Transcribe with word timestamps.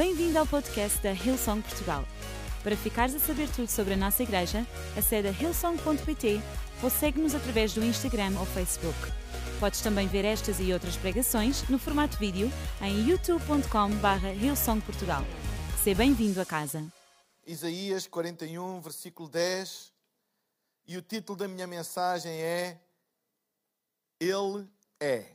Bem-vindo 0.00 0.38
ao 0.38 0.46
podcast 0.46 0.98
da 1.02 1.12
Hillsong 1.12 1.60
Portugal. 1.60 2.06
Para 2.62 2.74
ficares 2.74 3.14
a 3.14 3.18
saber 3.18 3.50
tudo 3.50 3.68
sobre 3.68 3.92
a 3.92 3.96
nossa 3.98 4.22
igreja, 4.22 4.66
acede 4.96 5.28
a 5.28 5.30
hillsong.pt 5.30 6.40
ou 6.82 6.88
segue-nos 6.88 7.34
através 7.34 7.74
do 7.74 7.84
Instagram 7.84 8.32
ou 8.38 8.46
Facebook. 8.46 8.96
Podes 9.60 9.82
também 9.82 10.08
ver 10.08 10.24
estas 10.24 10.58
e 10.58 10.72
outras 10.72 10.96
pregações 10.96 11.68
no 11.68 11.78
formato 11.78 12.16
vídeo 12.16 12.50
em 12.80 13.10
youtube.com.br 13.10 14.26
hillsongportugal. 14.42 15.22
Seja 15.84 15.98
bem-vindo 15.98 16.40
a 16.40 16.46
casa. 16.46 16.82
Isaías 17.46 18.06
41, 18.06 18.80
versículo 18.80 19.28
10. 19.28 19.92
E 20.86 20.96
o 20.96 21.02
título 21.02 21.36
da 21.36 21.46
minha 21.46 21.66
mensagem 21.66 22.32
é 22.32 22.80
Ele 24.18 24.66
é. 24.98 25.26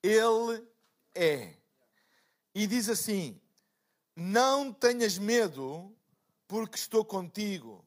Ele 0.00 0.64
é. 1.12 1.54
E 2.54 2.64
diz 2.64 2.88
assim: 2.88 3.40
Não 4.20 4.72
tenhas 4.72 5.16
medo, 5.16 5.94
porque 6.48 6.74
estou 6.74 7.04
contigo. 7.04 7.84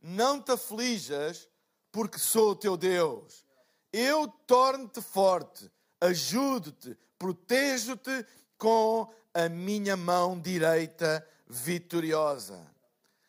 Não 0.00 0.40
te 0.40 0.52
aflijas, 0.52 1.48
porque 1.90 2.20
sou 2.20 2.50
o 2.50 2.54
teu 2.54 2.76
Deus. 2.76 3.44
Eu 3.92 4.28
torno-te 4.46 5.02
forte, 5.02 5.68
ajudo-te, 6.00 6.96
protejo-te 7.18 8.24
com 8.56 9.12
a 9.34 9.48
minha 9.48 9.96
mão 9.96 10.38
direita 10.38 11.28
vitoriosa. 11.48 12.64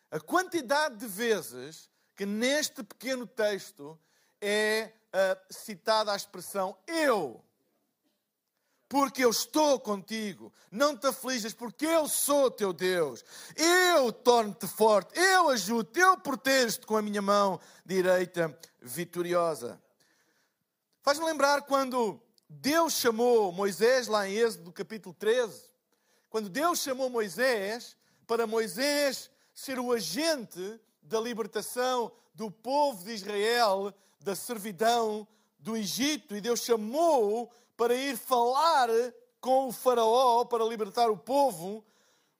A 0.08 0.20
quantidade 0.20 0.94
de 0.94 1.08
vezes 1.08 1.90
que 2.14 2.24
neste 2.24 2.84
pequeno 2.84 3.26
texto 3.26 3.98
é 4.40 4.92
uh, 5.12 5.52
citada 5.52 6.12
a 6.12 6.16
expressão 6.16 6.78
eu 6.86 7.44
porque 8.88 9.24
eu 9.24 9.30
estou 9.30 9.78
contigo. 9.78 10.52
Não 10.70 10.96
te 10.96 11.06
aflijas, 11.06 11.52
porque 11.52 11.84
eu 11.84 12.08
sou 12.08 12.50
teu 12.50 12.72
Deus. 12.72 13.24
Eu 13.54 14.12
torno-te 14.12 14.66
forte, 14.66 15.18
eu 15.18 15.50
ajudo, 15.50 15.90
eu 15.98 16.16
protejo-te 16.18 16.86
com 16.86 16.96
a 16.96 17.02
minha 17.02 17.20
mão 17.20 17.60
direita 17.84 18.56
vitoriosa. 18.80 19.80
Faz-me 21.02 21.26
lembrar 21.26 21.62
quando 21.62 22.20
Deus 22.48 22.94
chamou 22.94 23.52
Moisés, 23.52 24.08
lá 24.08 24.26
em 24.26 24.34
Êxodo 24.34 24.72
capítulo 24.72 25.14
13, 25.14 25.64
quando 26.30 26.48
Deus 26.48 26.80
chamou 26.80 27.10
Moisés 27.10 27.96
para 28.26 28.46
Moisés 28.46 29.30
ser 29.54 29.78
o 29.78 29.92
agente 29.92 30.80
da 31.02 31.20
libertação 31.20 32.12
do 32.34 32.50
povo 32.50 33.04
de 33.04 33.12
Israel 33.12 33.92
da 34.20 34.34
servidão 34.34 35.26
do 35.58 35.76
Egito, 35.76 36.36
e 36.36 36.40
Deus 36.40 36.60
chamou 36.60 37.50
para 37.78 37.94
ir 37.94 38.16
falar 38.16 38.88
com 39.40 39.68
o 39.68 39.72
Faraó 39.72 40.44
para 40.44 40.64
libertar 40.64 41.08
o 41.08 41.16
povo. 41.16 41.86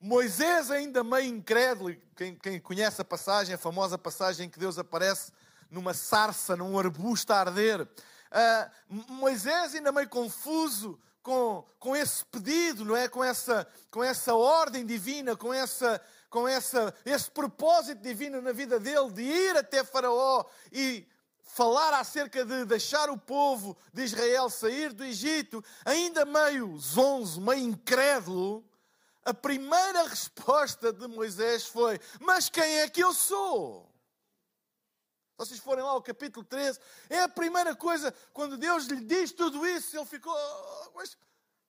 Moisés, 0.00 0.69
ainda 0.69 1.05
meio 1.05 1.27
incrédulo, 1.33 1.94
quem, 2.17 2.34
quem 2.34 2.61
conhece 2.61 3.00
a 3.00 3.05
passagem, 3.05 3.55
a 3.55 3.59
famosa 3.59 3.97
passagem 3.97 4.47
em 4.47 4.50
que 4.50 4.59
Deus 4.59 4.78
aparece 4.78 5.31
numa 5.70 5.94
sarça, 5.94 6.56
num 6.56 6.77
arbusto 6.77 7.33
a 7.33 7.39
arder. 7.39 7.83
Uh, 7.83 9.12
Moisés, 9.12 9.77
ainda 9.77 9.92
meio 9.92 10.09
confuso 10.09 10.98
com, 11.22 11.64
com 11.78 11.94
esse 11.94 12.25
pedido, 12.25 12.84
não 12.84 12.97
é? 12.97 13.06
Com 13.09 13.22
essa, 13.22 13.64
com 13.92 14.03
essa 14.03 14.34
ordem 14.34 14.84
divina, 14.84 15.36
com 15.36 15.55
essa, 15.55 16.00
com 16.28 16.48
essa, 16.48 16.92
esse 17.06 17.31
propósito 17.31 18.03
divino 18.03 18.42
na 18.42 18.50
vida 18.50 18.81
dele 18.81 19.12
de 19.12 19.22
ir 19.22 19.56
até 19.56 19.84
Faraó 19.84 20.44
e 20.72 21.06
falar 21.59 21.92
acerca 21.92 22.45
de 22.45 22.64
deixar 22.64 23.11
o 23.11 23.19
povo 23.19 23.77
de 23.92 24.05
Israel 24.05 24.48
sair 24.48 24.92
do 24.92 25.05
Egito, 25.05 25.65
ainda 25.84 26.25
meio 26.25 26.78
zonzo, 26.78 27.41
meio 27.41 27.65
incrédulo, 27.65 28.65
a 29.25 29.34
primeira 29.34 30.05
resposta 30.05 30.92
de 30.92 31.09
Moisés 31.09 31.67
foi: 31.67 31.98
Mas 32.20 32.48
quem 32.48 32.78
é 32.78 32.89
que 32.89 33.03
eu 33.03 33.12
sou? 33.12 33.92
Se 35.33 35.48
vocês 35.48 35.59
forem 35.59 35.83
lá 35.83 35.91
ao 35.91 36.00
capítulo 36.00 36.47
13, 36.47 36.78
é 37.10 37.22
a 37.22 37.28
primeira 37.28 37.75
coisa, 37.75 38.15
quando 38.32 38.56
Deus 38.56 38.84
lhe 38.84 39.00
diz 39.00 39.32
tudo 39.32 39.66
isso, 39.66 39.97
ele 39.97 40.06
ficou: 40.06 40.32
Mas 40.94 41.19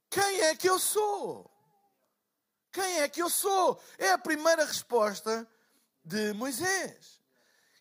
quem 0.07 0.41
é 0.41 0.55
que 0.55 0.69
eu 0.69 0.77
sou? 0.77 1.49
Quem 2.71 2.99
é 2.99 3.09
que 3.09 3.23
eu 3.23 3.29
sou? 3.29 3.81
É 3.97 4.11
a 4.11 4.19
primeira 4.19 4.63
resposta 4.65 5.49
de 6.05 6.31
Moisés. 6.33 7.18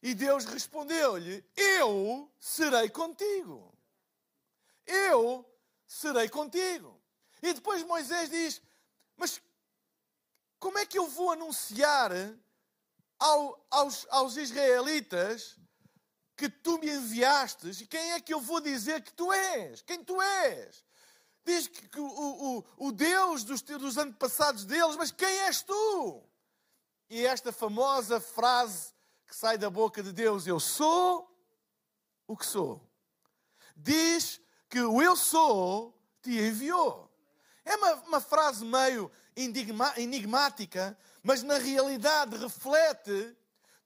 E 0.03 0.15
Deus 0.15 0.45
respondeu-lhe: 0.45 1.45
Eu 1.57 2.31
serei 2.39 2.89
contigo. 2.89 3.77
Eu 4.87 5.45
serei 5.87 6.29
contigo. 6.29 7.01
E 7.43 7.53
depois 7.53 7.83
Moisés 7.83 8.31
diz: 8.31 8.63
Mas 9.17 9.41
como 10.59 10.79
é 10.79 10.87
que 10.87 10.99
eu 10.99 11.07
vou 11.09 11.33
anunciar 11.33 12.13
ao, 13.19 13.67
aos, 13.71 14.07
aos 14.11 14.37
israelitas 14.37 15.57
que 16.37 16.49
tu 16.49 16.79
me 16.79 16.91
enviastes? 16.91 17.81
E 17.81 17.87
quem 17.87 18.13
é 18.13 18.21
que 18.21 18.33
eu 18.33 18.41
vou 18.41 18.61
dizer 18.61 19.03
que 19.03 19.13
tu 19.13 19.33
és? 19.33 19.83
Quem 19.83 20.05
tu 20.05 20.21
és? 20.23 20.85
Diz 21.45 21.67
que, 21.67 21.89
que 21.89 22.01
o, 22.01 22.07
o, 22.07 22.65
o 22.89 22.93
Deus 22.93 23.43
dos, 23.43 23.63
dos 23.63 23.97
antepassados 23.97 24.65
deles, 24.65 24.97
mas 24.97 25.11
quem 25.11 25.41
és 25.41 25.63
tu? 25.63 26.23
E 27.09 27.25
esta 27.25 27.51
famosa 27.51 28.21
frase 28.21 28.93
que 29.29 29.37
sai 29.37 29.59
da 29.59 29.69
boca 29.69 30.03
de 30.03 30.11
Deus: 30.11 30.47
Eu 30.47 30.59
sou 30.59 31.31
o 32.27 32.37
que 32.37 32.47
sou. 32.47 32.83
Diz 33.77 34.41
que 34.69 34.81
o 34.81 35.03
eu 35.03 35.15
sou 35.15 35.95
te 36.23 36.31
enviou. 36.31 37.09
É 37.65 37.77
uma, 37.77 37.95
uma 37.95 38.21
frase 38.21 38.65
meio 38.65 39.13
enigmática, 39.97 40.99
mas 41.23 41.43
na 41.43 41.59
realidade 41.59 42.37
reflete 42.39 43.37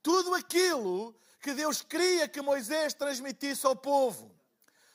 tudo 0.00 0.34
aquilo 0.34 1.14
que 1.40 1.52
Deus 1.52 1.82
queria 1.82 2.28
que 2.28 2.40
Moisés 2.40 2.94
transmitisse 2.94 3.66
ao 3.66 3.74
povo. 3.74 4.32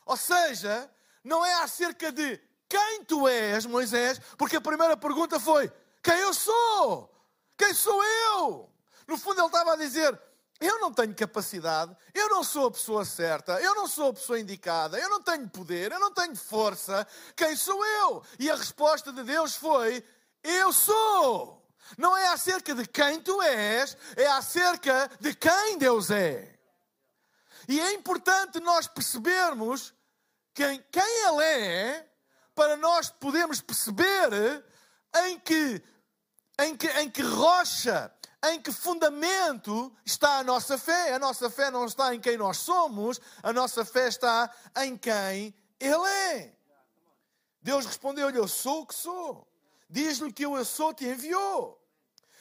Ou 0.06 0.16
seja, 0.16 0.90
não 1.22 1.46
é 1.46 1.53
acerca 1.56 2.09
de 2.12 2.41
quem 2.69 3.03
tu 3.03 3.28
és, 3.28 3.66
Moisés, 3.66 4.19
porque 4.38 4.56
a 4.56 4.62
primeira 4.62 4.96
pergunta 4.96 5.40
foi: 5.40 5.69
quem 6.02 6.18
eu 6.19 6.34
sou? 6.34 7.13
Quem 7.57 7.74
sou 7.74 8.02
eu? 8.03 8.69
No 9.06 9.18
fundo, 9.18 9.41
ele 9.41 9.47
estava 9.47 9.74
a 9.74 9.78
dizer: 9.78 10.18
eu 10.59 10.79
não 10.79 10.91
tenho 10.91 11.13
capacidade, 11.13 11.95
eu 12.13 12.29
não 12.29 12.44
sou 12.44 12.68
a 12.68 12.72
pessoa 12.72 13.06
certa, 13.06 13.62
eu 13.62 13.75
não 13.75 13.88
sou 13.88 14.09
a 14.09 14.13
pessoa 14.13 14.40
indicada, 14.40 14.97
eu 14.97 15.09
não 15.09 15.22
tenho 15.22 15.47
poder, 15.50 15.91
eu 15.91 16.00
não 16.00 16.12
tenho 16.12 16.35
força. 16.35 17.07
Quem 17.35 17.56
sou 17.56 17.85
eu? 17.85 18.23
E 18.40 18.50
a 18.50 18.56
resposta 18.56 19.13
de 19.13 19.23
Deus 19.23 19.56
foi: 19.56 20.03
Eu 20.44 20.73
sou. 20.73 21.63
Não 21.97 22.18
é 22.18 22.28
acerca 22.29 22.75
de 22.75 22.85
quem 22.85 23.22
tu 23.22 23.41
és, 23.41 23.95
é 24.16 24.28
acerca 24.28 25.09
de 25.19 25.34
quem 25.34 25.78
Deus 25.78 26.12
é. 26.12 26.57
E 27.68 27.79
é 27.79 27.94
importante 27.94 28.59
nós 28.59 28.88
percebermos 28.88 29.94
quem, 30.53 30.84
quem 30.91 31.28
Ele 31.28 31.44
é, 31.44 32.09
para 32.56 32.75
nós 32.75 33.09
podermos 33.09 33.62
perceber 33.62 34.63
em 35.25 35.39
que, 35.39 35.81
em 36.59 36.75
que, 36.75 36.88
em 37.00 37.09
que 37.09 37.22
rocha 37.22 38.12
em 38.53 38.62
que 38.62 38.72
fundamento 38.72 39.96
está 40.06 40.40
a 40.40 40.44
nossa 40.44 40.78
fé? 40.78 41.13
A 41.13 41.19
nossa 41.19 41.50
fé 41.50 41.72
não 41.72 41.85
está 41.85 42.13
em 42.13 42.19
quem 42.19 42.38
nós 42.38 42.58
somos, 42.58 43.19
a 43.41 43.52
nossa 43.52 43.84
fé 43.84 44.08
está 44.08 44.53
em 44.78 44.97
quem 44.97 45.53
Ele 45.80 46.08
é. 46.34 46.53
Deus 47.62 47.86
respondeu-lhe: 47.86 48.38
Eu 48.38 48.47
sou 48.47 48.81
o 48.81 48.86
que 48.86 48.96
sou. 48.96 49.47
Diz-lhe 49.90 50.31
que 50.31 50.46
eu 50.46 50.66
sou, 50.66 50.94
te 50.94 51.06
enviou. 51.06 51.81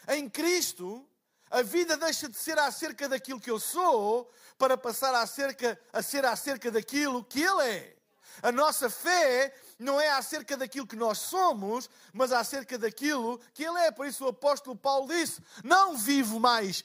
Em 0.08 0.28
Cristo, 0.28 1.08
a 1.50 1.62
vida 1.62 1.96
deixa 1.96 2.28
de 2.28 2.36
ser 2.36 2.58
acerca 2.58 3.08
daquilo 3.08 3.40
que 3.40 3.50
eu 3.50 3.58
sou 3.58 4.30
para 4.58 4.76
passar 4.76 5.14
acerca, 5.14 5.78
a 5.92 6.02
ser 6.02 6.24
acerca 6.24 6.70
daquilo 6.70 7.24
que 7.24 7.42
Ele 7.42 7.62
é. 7.62 7.96
A 8.42 8.52
nossa 8.52 8.90
fé 8.90 9.54
não 9.78 10.00
é 10.00 10.10
acerca 10.10 10.56
daquilo 10.56 10.86
que 10.86 10.96
nós 10.96 11.18
somos, 11.18 11.88
mas 12.12 12.32
acerca 12.32 12.78
daquilo 12.78 13.40
que 13.52 13.64
Ele 13.64 13.78
é. 13.80 13.90
Por 13.90 14.06
isso 14.06 14.24
o 14.24 14.28
apóstolo 14.28 14.76
Paulo 14.76 15.08
disse: 15.08 15.40
Não 15.62 15.96
vivo 15.96 16.40
mais 16.40 16.84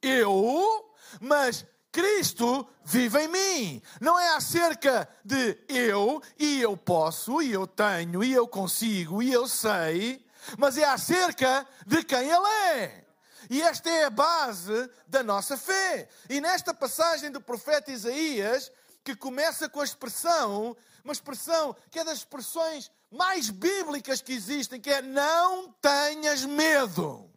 eu, 0.00 0.94
mas 1.20 1.64
Cristo 1.90 2.66
vive 2.84 3.24
em 3.24 3.28
mim. 3.28 3.82
Não 4.00 4.18
é 4.18 4.34
acerca 4.34 5.08
de 5.24 5.58
eu, 5.68 6.22
e 6.38 6.60
eu 6.60 6.76
posso, 6.76 7.42
e 7.42 7.52
eu 7.52 7.66
tenho, 7.66 8.24
e 8.24 8.32
eu 8.32 8.48
consigo, 8.48 9.22
e 9.22 9.32
eu 9.32 9.46
sei, 9.46 10.24
mas 10.56 10.78
é 10.78 10.84
acerca 10.84 11.66
de 11.86 12.02
quem 12.02 12.30
Ele 12.30 12.48
é. 12.76 13.04
E 13.50 13.60
esta 13.60 13.90
é 13.90 14.04
a 14.04 14.10
base 14.10 14.88
da 15.06 15.22
nossa 15.22 15.56
fé. 15.56 16.08
E 16.30 16.40
nesta 16.40 16.72
passagem 16.72 17.30
do 17.30 17.40
profeta 17.40 17.92
Isaías, 17.92 18.72
que 19.04 19.16
começa 19.16 19.68
com 19.68 19.80
a 19.80 19.84
expressão 19.84 20.76
uma 21.04 21.12
expressão 21.12 21.76
que 21.90 21.98
é 21.98 22.04
das 22.04 22.18
expressões 22.18 22.90
mais 23.10 23.50
bíblicas 23.50 24.22
que 24.22 24.32
existem, 24.32 24.80
que 24.80 24.90
é 24.90 25.02
não 25.02 25.72
tenhas 25.72 26.44
medo. 26.44 27.28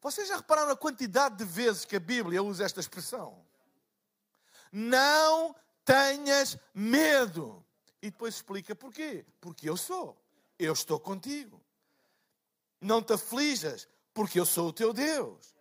Vocês 0.00 0.28
já 0.28 0.36
repararam 0.36 0.72
a 0.72 0.76
quantidade 0.76 1.36
de 1.36 1.44
vezes 1.44 1.84
que 1.84 1.96
a 1.96 2.00
Bíblia 2.00 2.42
usa 2.42 2.64
esta 2.64 2.80
expressão? 2.80 3.44
Não 4.72 5.54
tenhas 5.84 6.56
medo. 6.74 7.64
E 8.00 8.10
depois 8.10 8.34
explica 8.34 8.74
porquê. 8.74 9.24
Porque 9.40 9.68
eu 9.68 9.76
sou. 9.76 10.20
Eu 10.58 10.72
estou 10.72 10.98
contigo. 10.98 11.62
Não 12.80 13.00
te 13.00 13.12
aflijas, 13.12 13.86
porque 14.12 14.40
eu 14.40 14.46
sou 14.46 14.68
o 14.68 14.72
teu 14.72 14.92
Deus. 14.92 15.54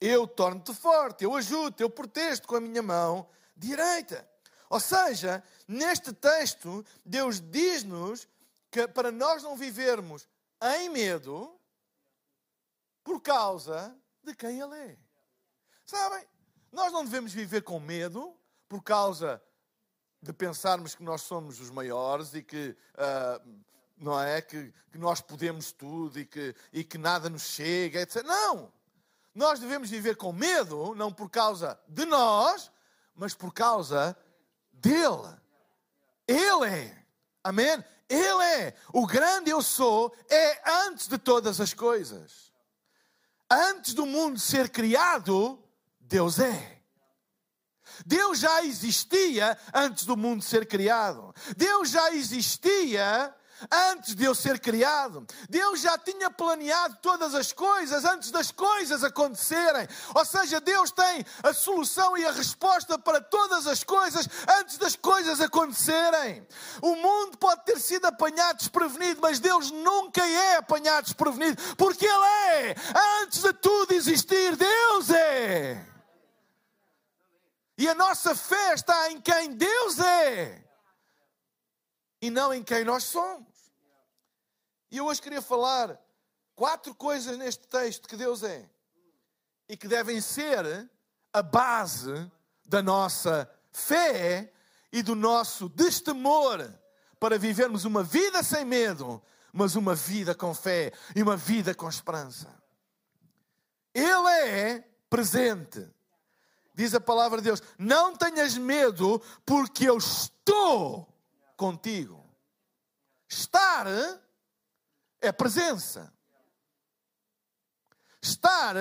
Eu 0.00 0.26
torno-te 0.26 0.72
forte, 0.72 1.24
eu 1.24 1.34
ajudo, 1.34 1.80
eu 1.80 1.90
protejo 1.90 2.42
com 2.42 2.56
a 2.56 2.60
minha 2.60 2.82
mão 2.82 3.28
direita. 3.60 4.28
Ou 4.68 4.80
seja, 4.80 5.42
neste 5.66 6.12
texto, 6.12 6.84
Deus 7.04 7.40
diz-nos 7.40 8.28
que 8.70 8.86
para 8.88 9.10
nós 9.10 9.42
não 9.42 9.56
vivermos 9.56 10.28
em 10.62 10.88
medo 10.88 11.58
por 13.02 13.20
causa 13.20 13.94
de 14.22 14.34
quem 14.34 14.60
Ele 14.60 14.76
é. 14.76 14.98
Sabem? 15.84 16.24
Nós 16.70 16.92
não 16.92 17.04
devemos 17.04 17.32
viver 17.32 17.62
com 17.62 17.80
medo 17.80 18.34
por 18.68 18.82
causa 18.82 19.42
de 20.22 20.32
pensarmos 20.32 20.94
que 20.94 21.02
nós 21.02 21.22
somos 21.22 21.60
os 21.60 21.70
maiores 21.70 22.34
e 22.34 22.42
que, 22.42 22.76
uh, 22.94 23.62
não 23.96 24.20
é? 24.20 24.40
Que, 24.40 24.72
que, 24.92 24.98
nós 24.98 25.20
podemos 25.20 25.72
tudo 25.72 26.20
e 26.20 26.26
que, 26.26 26.54
e 26.72 26.84
que 26.84 26.98
nada 26.98 27.28
nos 27.28 27.42
chega, 27.42 28.00
etc. 28.00 28.22
Não! 28.22 28.72
Nós 29.34 29.58
devemos 29.58 29.90
viver 29.90 30.16
com 30.16 30.32
medo, 30.32 30.94
não 30.94 31.12
por 31.12 31.28
causa 31.30 31.80
de 31.88 32.04
nós, 32.04 32.70
mas 33.20 33.34
por 33.34 33.52
causa 33.52 34.16
dele. 34.72 35.28
Ele 36.26 36.66
é. 36.66 37.04
Amém? 37.44 37.84
Ele 38.08 38.42
é. 38.42 38.74
O 38.94 39.06
grande 39.06 39.50
eu 39.50 39.60
sou 39.60 40.10
é 40.30 40.86
antes 40.86 41.06
de 41.06 41.18
todas 41.18 41.60
as 41.60 41.74
coisas. 41.74 42.50
Antes 43.50 43.92
do 43.92 44.06
mundo 44.06 44.38
ser 44.38 44.70
criado, 44.70 45.62
Deus 46.00 46.38
é. 46.38 46.80
Deus 48.06 48.38
já 48.38 48.64
existia 48.64 49.58
antes 49.74 50.06
do 50.06 50.16
mundo 50.16 50.42
ser 50.42 50.66
criado. 50.66 51.34
Deus 51.54 51.90
já 51.90 52.14
existia 52.14 53.34
antes 53.70 54.14
de 54.14 54.24
eu 54.24 54.34
ser 54.34 54.60
criado. 54.60 55.26
Deus 55.48 55.80
já 55.80 55.98
tinha 55.98 56.30
planeado 56.30 56.98
todas 57.02 57.34
as 57.34 57.52
coisas 57.52 58.04
antes 58.04 58.30
das 58.30 58.50
coisas 58.50 59.02
acontecerem. 59.02 59.88
Ou 60.14 60.24
seja, 60.24 60.60
Deus 60.60 60.90
tem 60.90 61.24
a 61.42 61.52
solução 61.52 62.16
e 62.16 62.24
a 62.24 62.32
resposta 62.32 62.98
para 62.98 63.20
todas 63.20 63.66
as 63.66 63.82
coisas 63.82 64.28
antes 64.60 64.78
das 64.78 64.96
coisas 64.96 65.40
acontecerem. 65.40 66.46
O 66.80 66.94
mundo 66.96 67.38
pode 67.38 67.64
ter 67.64 67.78
sido 67.80 68.06
apanhado 68.06 68.58
desprevenido, 68.58 69.20
mas 69.20 69.40
Deus 69.40 69.70
nunca 69.70 70.26
é 70.26 70.56
apanhado 70.56 71.04
desprevenido, 71.04 71.60
porque 71.76 72.06
Ele 72.06 72.24
é. 72.24 72.74
Antes 73.22 73.42
de 73.42 73.52
tudo 73.54 73.92
existir, 73.92 74.56
Deus 74.56 75.10
é. 75.10 75.86
E 77.76 77.88
a 77.88 77.94
nossa 77.94 78.34
fé 78.34 78.74
está 78.74 79.10
em 79.10 79.20
quem 79.20 79.52
Deus 79.52 79.98
é 79.98 80.70
e 82.20 82.30
não 82.30 82.52
em 82.52 82.62
quem 82.62 82.84
nós 82.84 83.04
somos. 83.04 83.49
E 84.90 84.96
eu 84.96 85.06
hoje 85.06 85.22
queria 85.22 85.40
falar 85.40 85.98
quatro 86.56 86.94
coisas 86.94 87.38
neste 87.38 87.66
texto 87.68 88.08
que 88.08 88.16
Deus 88.16 88.42
é 88.42 88.68
e 89.68 89.76
que 89.76 89.86
devem 89.86 90.20
ser 90.20 90.90
a 91.32 91.42
base 91.42 92.30
da 92.66 92.82
nossa 92.82 93.48
fé 93.70 94.52
e 94.92 95.02
do 95.02 95.14
nosso 95.14 95.68
destemor 95.68 96.68
para 97.20 97.38
vivermos 97.38 97.84
uma 97.84 98.02
vida 98.02 98.42
sem 98.42 98.64
medo, 98.64 99.22
mas 99.52 99.76
uma 99.76 99.94
vida 99.94 100.34
com 100.34 100.52
fé 100.52 100.92
e 101.14 101.22
uma 101.22 101.36
vida 101.36 101.74
com 101.74 101.88
esperança. 101.88 102.48
Ele 103.94 104.28
é 104.28 104.88
presente. 105.08 105.86
Diz 106.74 106.94
a 106.94 107.00
palavra 107.00 107.38
de 107.38 107.44
Deus: 107.44 107.62
Não 107.78 108.16
tenhas 108.16 108.56
medo, 108.56 109.22
porque 109.44 109.88
eu 109.88 109.98
estou 109.98 111.12
contigo. 111.56 112.24
Estar 113.28 113.86
é 115.20 115.30
presença. 115.32 116.12
Estar 118.22 118.76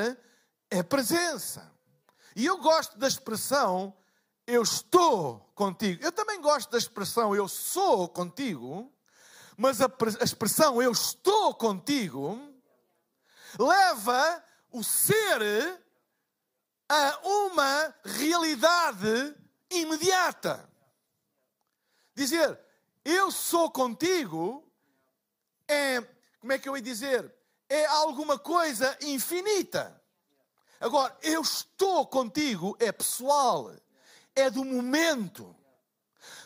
é 0.70 0.84
presença. 0.84 1.72
E 2.36 2.46
eu 2.46 2.58
gosto 2.58 2.98
da 2.98 3.08
expressão 3.08 3.96
eu 4.46 4.64
estou 4.64 5.52
contigo. 5.54 6.04
Eu 6.04 6.12
também 6.12 6.42
gosto 6.42 6.72
da 6.72 6.78
expressão 6.78 7.36
eu 7.36 7.48
sou 7.48 8.10
contigo, 8.10 8.92
mas 9.56 9.80
a, 9.82 9.86
a 10.20 10.24
expressão 10.24 10.82
eu 10.82 10.92
estou 10.92 11.54
contigo 11.54 12.40
leva 13.60 14.44
o 14.72 14.84
ser 14.84 15.82
a 16.88 17.20
uma 17.24 17.96
realidade 18.04 19.36
imediata. 19.70 20.68
Dizer 22.16 22.60
eu 23.06 23.32
sou 23.32 23.72
contigo 23.72 24.68
é 25.68 26.02
como 26.40 26.54
é 26.54 26.60
que 26.60 26.68
eu 26.68 26.76
ia 26.76 26.82
dizer? 26.82 27.34
É 27.68 27.86
alguma 27.86 28.40
coisa 28.40 28.98
infinita. 29.02 30.00
Agora, 30.80 31.16
eu 31.22 31.42
estou 31.42 32.08
contigo 32.08 32.76
é 32.80 32.92
pessoal, 32.92 33.72
é 34.36 34.50
do 34.50 34.64
momento. 34.64 35.56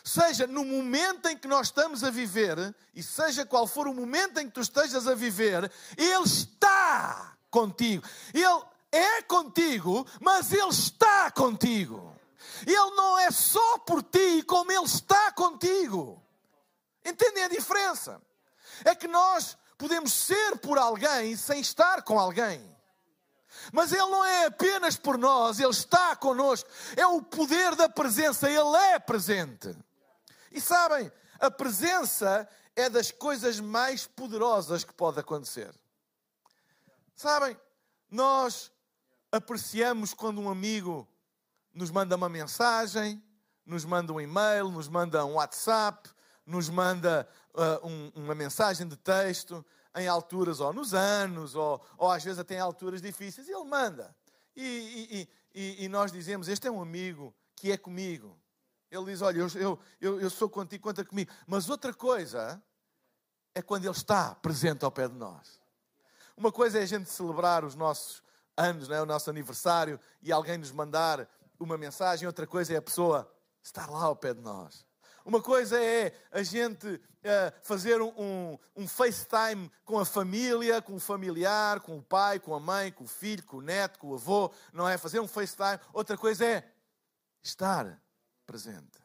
Seja 0.02 0.46
no 0.46 0.64
momento 0.64 1.28
em 1.28 1.36
que 1.36 1.48
nós 1.48 1.68
estamos 1.68 2.02
a 2.04 2.10
viver, 2.10 2.74
e 2.94 3.02
seja 3.02 3.46
qual 3.46 3.66
for 3.66 3.86
o 3.86 3.94
momento 3.94 4.38
em 4.38 4.46
que 4.46 4.52
tu 4.52 4.60
estejas 4.60 5.06
a 5.06 5.14
viver, 5.14 5.70
Ele 5.96 6.24
está 6.24 7.36
contigo. 7.50 8.06
Ele 8.32 8.62
é 8.90 9.22
contigo, 9.22 10.06
mas 10.20 10.52
Ele 10.52 10.68
está 10.68 11.30
contigo. 11.30 12.14
Ele 12.66 12.90
não 12.96 13.18
é 13.18 13.30
só 13.30 13.78
por 13.78 14.02
ti, 14.02 14.42
como 14.42 14.70
Ele 14.70 14.84
está 14.84 15.32
contigo. 15.32 16.22
Entendem 17.04 17.44
a 17.44 17.48
diferença? 17.48 18.20
É 18.84 18.94
que 18.94 19.06
nós 19.06 19.56
podemos 19.76 20.12
ser 20.12 20.58
por 20.58 20.78
alguém 20.78 21.36
sem 21.36 21.60
estar 21.60 22.02
com 22.02 22.18
alguém. 22.18 22.74
Mas 23.72 23.92
Ele 23.92 24.02
não 24.02 24.24
é 24.24 24.46
apenas 24.46 24.96
por 24.96 25.16
nós, 25.16 25.58
Ele 25.58 25.70
está 25.70 26.14
conosco. 26.16 26.68
É 26.96 27.06
o 27.06 27.22
poder 27.22 27.74
da 27.74 27.88
presença, 27.88 28.48
Ele 28.50 28.76
é 28.92 28.98
presente. 28.98 29.76
E 30.50 30.60
sabem, 30.60 31.10
a 31.40 31.50
presença 31.50 32.48
é 32.76 32.88
das 32.88 33.10
coisas 33.10 33.60
mais 33.60 34.06
poderosas 34.06 34.84
que 34.84 34.92
pode 34.92 35.18
acontecer. 35.20 35.72
Sabem, 37.14 37.56
nós 38.10 38.72
apreciamos 39.30 40.12
quando 40.12 40.40
um 40.40 40.48
amigo 40.48 41.08
nos 41.72 41.90
manda 41.90 42.16
uma 42.16 42.28
mensagem, 42.28 43.22
nos 43.64 43.84
manda 43.84 44.12
um 44.12 44.20
e-mail, 44.20 44.70
nos 44.70 44.88
manda 44.88 45.24
um 45.24 45.34
WhatsApp, 45.34 46.10
nos 46.46 46.68
manda 46.68 47.28
uh, 47.54 47.86
um, 47.86 48.12
uma 48.14 48.34
mensagem 48.34 48.86
de 48.86 48.96
texto 48.96 49.64
em 49.96 50.08
alturas, 50.08 50.60
ou 50.60 50.72
nos 50.72 50.92
anos, 50.92 51.54
ou, 51.54 51.80
ou 51.96 52.10
às 52.10 52.24
vezes 52.24 52.38
até 52.38 52.56
em 52.56 52.60
alturas 52.60 53.00
difíceis, 53.00 53.48
e 53.48 53.52
ele 53.52 53.64
manda. 53.64 54.14
E, 54.56 54.62
e, 54.62 55.28
e, 55.54 55.84
e, 55.84 55.88
nós 55.88 56.12
dizemos: 56.12 56.48
Este 56.48 56.66
é 56.66 56.70
um 56.70 56.80
amigo 56.80 57.34
que 57.56 57.70
é 57.72 57.76
comigo. 57.76 58.38
Ele 58.90 59.04
diz: 59.06 59.22
Olha, 59.22 59.38
eu, 59.54 59.78
eu, 60.00 60.20
eu 60.20 60.30
sou 60.30 60.48
contigo, 60.48 60.82
conta 60.82 61.04
comigo. 61.04 61.30
Mas 61.46 61.68
outra 61.68 61.92
coisa 61.92 62.62
é 63.54 63.62
quando 63.62 63.84
ele 63.84 63.92
está 63.92 64.34
presente 64.34 64.84
ao 64.84 64.90
pé 64.90 65.08
de 65.08 65.14
nós. 65.14 65.60
Uma 66.36 66.50
coisa 66.50 66.78
é 66.80 66.82
a 66.82 66.86
gente 66.86 67.08
celebrar 67.08 67.64
os 67.64 67.76
nossos 67.76 68.22
anos, 68.56 68.88
não 68.88 68.96
é? 68.96 69.02
o 69.02 69.06
nosso 69.06 69.30
aniversário, 69.30 70.00
e 70.22 70.32
alguém 70.32 70.58
nos 70.58 70.72
mandar 70.72 71.28
uma 71.58 71.78
mensagem, 71.78 72.26
outra 72.26 72.46
coisa 72.46 72.74
é 72.74 72.76
a 72.76 72.82
pessoa 72.82 73.32
estar 73.62 73.88
lá 73.88 74.04
ao 74.04 74.16
pé 74.16 74.34
de 74.34 74.40
nós. 74.40 74.83
Uma 75.24 75.40
coisa 75.40 75.82
é 75.82 76.12
a 76.30 76.42
gente 76.42 76.86
uh, 76.86 77.00
fazer 77.62 78.02
um, 78.02 78.12
um, 78.18 78.58
um, 78.76 78.86
FaceTime 78.86 79.70
com 79.82 79.98
a 79.98 80.04
família, 80.04 80.82
com 80.82 80.94
o 80.94 81.00
familiar, 81.00 81.80
com 81.80 81.96
o 81.96 82.02
pai, 82.02 82.38
com 82.38 82.54
a 82.54 82.60
mãe, 82.60 82.92
com 82.92 83.04
o 83.04 83.08
filho, 83.08 83.42
com 83.44 83.56
o 83.56 83.62
neto, 83.62 83.98
com 83.98 84.08
o 84.08 84.14
avô, 84.14 84.52
não 84.72 84.86
é? 84.86 84.98
Fazer 84.98 85.20
um 85.20 85.26
FaceTime. 85.26 85.80
Outra 85.94 86.18
coisa 86.18 86.44
é 86.44 86.70
estar 87.42 88.02
presente. 88.46 89.02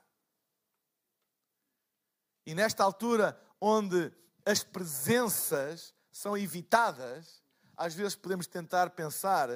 E 2.46 2.54
nesta 2.54 2.84
altura, 2.84 3.40
onde 3.62 4.12
as 4.46 4.62
presenças 4.62 5.94
são 6.12 6.38
evitadas, 6.38 7.42
às 7.78 7.94
vezes 7.94 8.16
podemos 8.16 8.46
tentar 8.46 8.90
pensar 8.90 9.50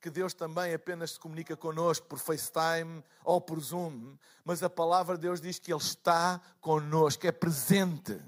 que 0.00 0.10
Deus 0.10 0.32
também 0.32 0.72
apenas 0.72 1.12
se 1.12 1.20
comunica 1.20 1.56
connosco 1.56 2.06
por 2.06 2.18
FaceTime 2.18 3.04
ou 3.22 3.40
por 3.40 3.60
Zoom, 3.60 4.16
mas 4.44 4.62
a 4.62 4.70
palavra 4.70 5.16
de 5.16 5.22
Deus 5.22 5.40
diz 5.40 5.58
que 5.58 5.72
Ele 5.72 5.80
está 5.80 6.40
connosco, 6.60 7.26
é 7.26 7.32
presente. 7.32 8.18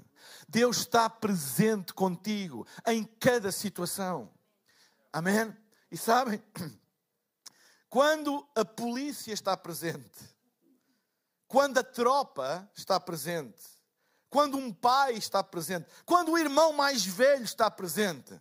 Deus 0.47 0.77
está 0.77 1.09
presente 1.09 1.93
contigo 1.93 2.67
em 2.85 3.03
cada 3.03 3.51
situação. 3.51 4.31
Amém? 5.11 5.55
E 5.91 5.97
sabem, 5.97 6.41
quando 7.89 8.47
a 8.55 8.63
polícia 8.63 9.33
está 9.33 9.57
presente, 9.57 10.33
quando 11.47 11.79
a 11.79 11.83
tropa 11.83 12.69
está 12.75 12.99
presente, 12.99 13.61
quando 14.29 14.57
um 14.57 14.71
pai 14.71 15.13
está 15.13 15.43
presente, 15.43 15.87
quando 16.05 16.31
o 16.31 16.37
irmão 16.37 16.73
mais 16.73 17.05
velho 17.05 17.43
está 17.43 17.69
presente, 17.69 18.39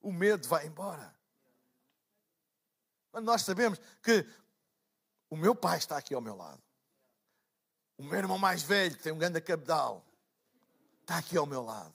o 0.00 0.12
medo 0.12 0.46
vai 0.48 0.66
embora. 0.66 1.14
Quando 3.12 3.26
nós 3.26 3.42
sabemos 3.42 3.78
que 4.02 4.26
o 5.28 5.36
meu 5.36 5.54
pai 5.54 5.78
está 5.78 5.98
aqui 5.98 6.14
ao 6.14 6.20
meu 6.20 6.34
lado, 6.34 6.60
o 7.98 8.02
meu 8.02 8.18
irmão 8.18 8.38
mais 8.38 8.62
velho, 8.62 8.96
que 8.96 9.02
tem 9.02 9.12
um 9.12 9.18
grande 9.18 9.40
cabedal, 9.40 10.04
está 11.02 11.18
aqui 11.18 11.36
ao 11.36 11.46
meu 11.46 11.62
lado. 11.62 11.94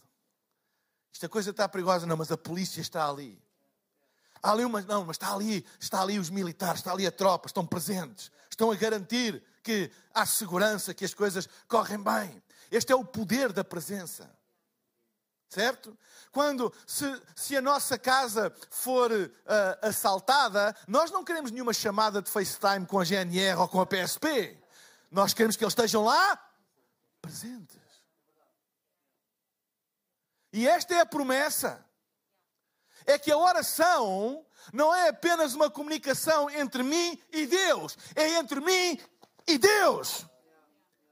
Esta 1.12 1.28
coisa 1.28 1.50
está 1.50 1.68
perigosa, 1.68 2.06
não, 2.06 2.16
mas 2.16 2.32
a 2.32 2.38
polícia 2.38 2.80
está 2.80 3.10
ali. 3.10 3.42
Há 4.42 4.52
ali 4.52 4.64
uma, 4.64 4.80
não, 4.82 5.04
mas 5.04 5.16
está 5.16 5.34
ali, 5.34 5.66
está 5.80 6.02
ali 6.02 6.20
os 6.20 6.30
militares, 6.30 6.80
está 6.80 6.92
ali 6.92 7.08
a 7.08 7.12
tropa, 7.12 7.48
estão 7.48 7.66
presentes, 7.66 8.32
estão 8.50 8.72
a 8.72 8.76
garantir 8.76 9.44
que 9.64 9.92
há 10.14 10.24
segurança, 10.26 10.94
que 10.94 11.04
as 11.04 11.16
coisas 11.16 11.50
correm 11.68 12.02
bem. 12.02 12.42
Este 12.70 12.92
é 12.92 12.96
o 12.96 13.04
poder 13.04 13.52
da 13.52 13.64
presença. 13.64 14.37
Certo? 15.50 15.98
Quando, 16.32 16.74
se, 16.86 17.06
se 17.36 17.56
a 17.56 17.62
nossa 17.62 17.98
casa 17.98 18.54
for 18.70 19.12
uh, 19.12 19.30
assaltada, 19.82 20.75
nós 20.88 21.10
não 21.10 21.24
queremos 21.24 21.51
nenhuma 21.51 21.74
chamada 21.74 22.22
de 22.22 22.30
FaceTime 22.30 22.86
com 22.86 23.00
a 23.00 23.06
GNR 23.06 23.60
ou 23.60 23.68
com 23.68 23.80
a 23.80 23.86
PSP. 23.86 24.58
Nós 25.10 25.34
queremos 25.34 25.56
que 25.56 25.63
eles 25.63 25.72
estejam 25.72 26.04
lá 26.04 26.39
presentes. 27.22 27.77
E 30.51 30.68
esta 30.68 30.96
é 30.96 31.00
a 31.00 31.06
promessa. 31.06 31.86
É 33.06 33.18
que 33.18 33.32
a 33.32 33.38
oração 33.38 34.46
não 34.74 34.94
é 34.94 35.10
apenas 35.10 35.54
uma 35.54 35.70
comunicação 35.70 36.50
entre 36.50 36.84
mim 36.84 37.18
e 37.32 37.46
Deus, 37.46 37.98
é 38.16 38.30
entre 38.36 38.60
mim 38.60 39.00
e 39.48 39.58
Deus. 39.58 40.25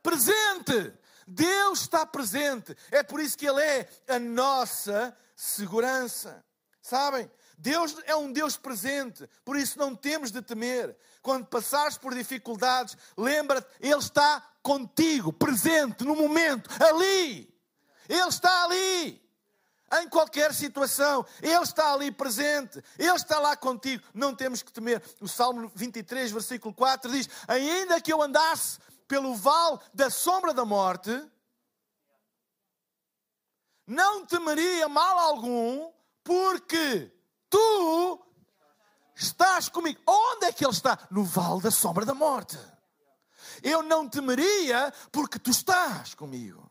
Presente. 0.04 0.94
Deus 1.26 1.82
está 1.82 2.06
presente. 2.06 2.76
É 2.92 3.02
por 3.02 3.20
isso 3.20 3.38
que 3.38 3.48
Ele 3.48 3.62
é 3.62 3.90
a 4.08 4.20
nossa 4.20 5.16
segurança. 5.36 6.44
Sabem? 6.82 7.30
Deus 7.58 7.96
é 8.06 8.16
um 8.16 8.32
Deus 8.32 8.58
presente, 8.58 9.28
por 9.44 9.56
isso 9.56 9.80
não 9.80 9.96
temos 9.96 10.32
de 10.32 10.42
temer. 10.42 10.96
Quando 11.22 11.46
passares 11.46 11.98
por 11.98 12.14
dificuldades, 12.14 12.98
lembra-te, 13.18 13.68
Ele 13.80 13.96
está 13.96 14.46
contigo, 14.62 15.32
presente, 15.32 16.04
no 16.04 16.16
momento, 16.16 16.70
ali. 16.84 17.54
Ele 18.08 18.28
está 18.28 18.66
ali. 18.66 19.24
Em 20.02 20.10
qualquer 20.10 20.54
situação, 20.54 21.26
Ele 21.42 21.64
está 21.64 21.94
ali 21.94 22.12
presente, 22.12 22.84
Ele 23.00 23.16
está 23.16 23.40
lá 23.40 23.56
contigo, 23.56 24.04
não 24.14 24.36
temos 24.36 24.62
que 24.62 24.72
temer. 24.72 25.02
O 25.22 25.28
Salmo 25.28 25.72
23, 25.74 26.32
versículo 26.32 26.74
4 26.74 27.12
diz: 27.12 27.30
Ainda 27.48 28.02
que 28.02 28.12
eu 28.12 28.22
andasse 28.22 28.80
pelo 29.08 29.36
vale 29.36 29.80
da 29.94 30.10
sombra 30.10 30.54
da 30.54 30.66
morte, 30.66 31.12
não 33.88 34.26
temeria 34.26 34.90
mal 34.90 35.20
algum, 35.20 35.92
porque 36.24 37.12
tu 37.50 38.26
estás 39.16 39.70
comigo. 39.70 40.02
Onde 40.08 40.48
é 40.48 40.52
que 40.52 40.66
ele 40.66 40.74
está? 40.74 40.98
No 41.12 41.24
vale 41.24 41.62
da 41.62 41.72
sombra 41.72 42.06
da 42.06 42.14
morte. 42.14 42.58
Eu 43.62 43.84
não 43.84 44.10
temeria, 44.10 44.94
porque 45.12 45.38
tu 45.38 45.52
estás 45.52 46.16
comigo. 46.16 46.70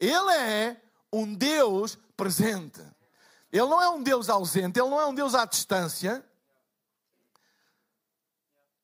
Ele 0.00 0.32
é 0.32 0.82
um 1.12 1.34
Deus 1.34 1.98
presente. 2.16 2.80
Ele 3.52 3.66
não 3.66 3.80
é 3.80 3.88
um 3.88 4.02
Deus 4.02 4.28
ausente, 4.28 4.78
ele 4.78 4.88
não 4.88 5.00
é 5.00 5.06
um 5.06 5.14
Deus 5.14 5.34
à 5.34 5.44
distância. 5.44 6.24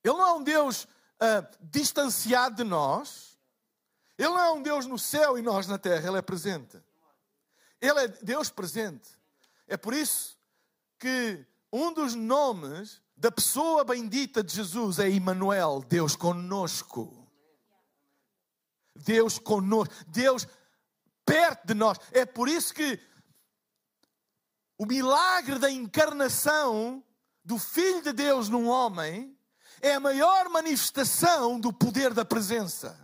Ele 0.02 0.16
não 0.16 0.26
é 0.26 0.32
um 0.34 0.42
Deus 0.42 0.86
distanciado 1.60 2.56
de 2.56 2.64
nós. 2.64 3.38
Ele 4.16 4.28
não 4.28 4.40
é 4.40 4.50
um 4.52 4.62
Deus 4.62 4.86
no 4.86 4.98
céu 4.98 5.36
e 5.36 5.42
nós 5.42 5.66
na 5.66 5.78
terra, 5.78 6.08
ele 6.08 6.18
é 6.18 6.22
presente. 6.22 6.80
Ele 7.80 8.00
é 8.00 8.08
Deus 8.08 8.48
presente. 8.50 9.10
É 9.66 9.76
por 9.76 9.92
isso 9.92 10.38
que 10.98 11.44
um 11.72 11.92
dos 11.92 12.14
nomes 12.14 13.02
da 13.16 13.30
pessoa 13.30 13.84
bendita 13.84 14.42
de 14.42 14.54
Jesus 14.54 14.98
é 14.98 15.08
Emmanuel, 15.08 15.84
Deus 15.88 16.14
conosco. 16.16 17.28
Deus 18.94 19.38
conosco, 19.38 19.92
Deus 20.06 20.46
perto 21.24 21.66
de 21.66 21.74
nós. 21.74 21.98
É 22.12 22.24
por 22.24 22.48
isso 22.48 22.72
que 22.72 23.00
o 24.78 24.86
milagre 24.86 25.58
da 25.58 25.70
encarnação 25.70 27.02
do 27.44 27.58
Filho 27.58 28.02
de 28.02 28.12
Deus 28.12 28.48
num 28.48 28.68
homem 28.68 29.33
é 29.84 29.94
a 29.94 30.00
maior 30.00 30.48
manifestação 30.48 31.60
do 31.60 31.70
poder 31.70 32.14
da 32.14 32.24
presença. 32.24 32.98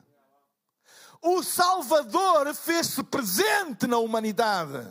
O 1.21 1.43
Salvador 1.43 2.55
fez-se 2.55 3.03
presente 3.03 3.87
na 3.87 3.99
humanidade. 3.99 4.89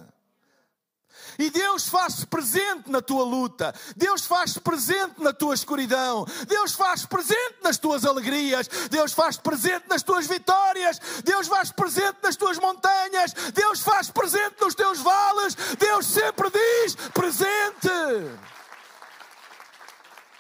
E 1.40 1.50
Deus 1.50 1.90
faz-se 1.90 2.28
presente 2.28 2.92
na 2.92 3.02
tua 3.02 3.24
luta, 3.24 3.74
Deus 3.96 4.26
faz-se 4.26 4.60
presente 4.60 5.16
na 5.20 5.34
tua 5.34 5.56
escuridão, 5.56 6.26
Deus 6.48 6.74
faz-se 6.74 7.08
presente 7.08 7.56
nas 7.64 7.78
tuas 7.78 8.06
alegrias, 8.06 8.68
Deus 8.92 9.12
faz-se 9.14 9.42
presente 9.42 9.86
nas 9.90 10.04
tuas 10.04 10.28
vitórias, 10.28 11.00
Deus 11.24 11.48
faz-se 11.48 11.74
presente 11.74 12.18
nas 12.22 12.36
tuas 12.36 12.60
montanhas, 12.60 13.34
Deus 13.54 13.80
faz-se 13.80 14.12
presente 14.12 14.58
nos 14.62 14.76
teus 14.76 15.00
vales, 15.00 15.56
Deus 15.78 16.06
sempre 16.06 16.52
diz 16.52 16.96
presente. 17.14 18.59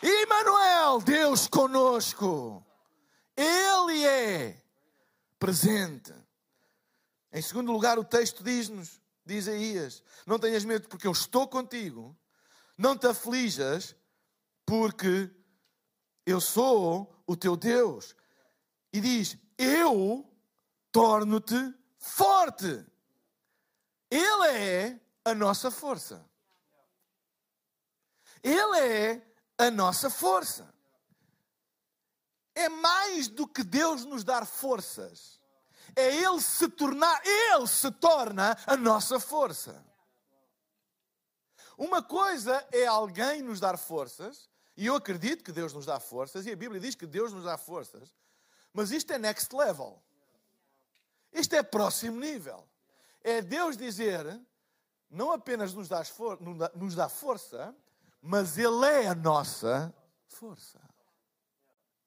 Emmanuel, 0.01 1.01
Deus 1.01 1.48
conosco, 1.48 2.65
Ele 3.36 4.06
é 4.06 4.62
presente. 5.38 6.13
Em 7.32 7.41
segundo 7.41 7.72
lugar, 7.72 8.00
o 8.00 8.03
texto 8.03 8.44
diz-nos, 8.44 9.01
diz 9.25 9.48
Isaías: 9.48 10.03
Não 10.25 10.39
tenhas 10.39 10.65
medo, 10.65 10.88
porque 10.88 11.08
eu 11.08 11.12
estou 11.12 11.48
contigo. 11.48 12.18
Não 12.77 12.98
te 12.98 13.08
aflijas, 13.08 13.96
porque 14.65 15.29
eu 16.25 16.39
sou 16.39 17.13
o 17.27 17.36
teu 17.36 17.58
Deus. 17.58 18.15
E 18.94 19.01
diz: 19.01 19.38
Eu 19.58 20.25
torno-te 20.91 21.74
forte. 21.98 22.86
Ele 24.10 24.48
é 24.48 25.00
a 25.25 25.36
nossa 25.36 25.70
força. 25.70 26.25
Ele 28.41 28.79
é 28.79 29.28
a 29.59 29.69
nossa 29.69 30.09
força 30.09 30.73
é 32.55 32.69
mais 32.69 33.27
do 33.27 33.45
que 33.45 33.63
Deus 33.63 34.05
nos 34.05 34.23
dar 34.23 34.45
forças. 34.45 35.39
É 35.95 36.15
Ele 36.15 36.41
se 36.41 36.67
tornar, 36.69 37.21
Ele 37.25 37.67
se 37.67 37.91
torna 37.91 38.57
a 38.65 38.77
nossa 38.77 39.19
força. 39.19 39.85
Uma 41.77 42.01
coisa 42.01 42.65
é 42.71 42.85
alguém 42.85 43.41
nos 43.41 43.59
dar 43.59 43.77
forças, 43.77 44.49
e 44.75 44.85
eu 44.85 44.95
acredito 44.95 45.43
que 45.43 45.51
Deus 45.51 45.73
nos 45.73 45.85
dá 45.85 45.99
forças, 45.99 46.45
e 46.45 46.51
a 46.51 46.55
Bíblia 46.55 46.79
diz 46.79 46.95
que 46.95 47.05
Deus 47.05 47.33
nos 47.33 47.43
dá 47.43 47.57
forças, 47.57 48.13
mas 48.73 48.91
isto 48.91 49.11
é 49.11 49.17
next 49.17 49.53
level. 49.53 50.01
Isto 51.33 51.55
é 51.55 51.63
próximo 51.63 52.19
nível. 52.19 52.67
É 53.21 53.41
Deus 53.41 53.77
dizer, 53.77 54.39
não 55.09 55.31
apenas 55.31 55.73
nos 55.73 55.87
dá, 55.87 56.01
nos 56.75 56.95
dá 56.95 57.09
força, 57.09 57.75
mas 58.21 58.57
Ele 58.57 58.85
é 58.85 59.07
a 59.07 59.15
nossa 59.15 59.93
força. 60.27 60.79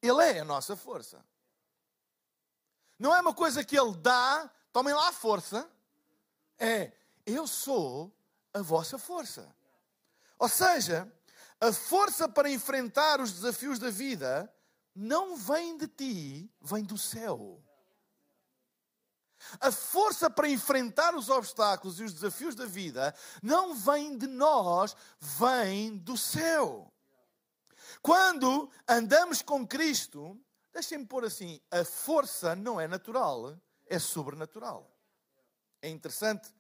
Ele 0.01 0.23
é 0.23 0.41
a 0.41 0.45
nossa 0.45 0.77
força. 0.77 1.25
Não 2.99 3.15
é 3.15 3.21
uma 3.21 3.35
coisa 3.35 3.65
que 3.65 3.79
Ele 3.79 3.97
dá, 3.97 4.51
tomem 4.73 4.95
lá 4.95 5.09
a 5.09 5.13
força. 5.13 5.69
É, 6.59 6.93
eu 7.27 7.47
sou 7.47 8.13
a 8.53 8.61
vossa 8.61 8.99
força. 8.99 9.55
Ou 10.39 10.49
seja, 10.49 11.11
a 11.61 11.73
força 11.73 12.29
para 12.29 12.51
enfrentar 12.51 13.21
os 13.21 13.33
desafios 13.33 13.79
da 13.79 13.91
vida 13.91 14.53
não 14.95 15.37
vem 15.37 15.77
de 15.77 15.87
ti, 15.87 16.51
vem 16.61 16.85
do 16.85 16.99
céu. 16.99 17.63
A 19.61 19.71
força 19.71 20.31
para 20.31 20.49
enfrentar 20.49 21.15
os 21.15 21.29
obstáculos 21.29 22.01
e 22.01 22.05
os 22.05 22.13
desafios 22.13 22.55
da 22.55 22.67
vida 22.67 23.15
não 23.43 23.75
vem 23.75 24.17
de 24.17 24.27
nós, 24.27 24.97
vem 25.19 25.97
do 25.97 26.17
céu. 26.17 26.93
Quando 28.01 28.71
andamos 28.89 29.43
com 29.43 29.67
Cristo, 29.67 30.41
deixem-me 30.73 31.07
pôr 31.07 31.25
assim: 31.25 31.61
a 31.71 31.85
força 31.85 32.57
não 32.57 32.81
é 32.81 32.89
natural, 32.89 33.57
é 33.87 33.99
sobrenatural. 33.99 34.91
É 35.81 35.89
interessante 35.89 36.53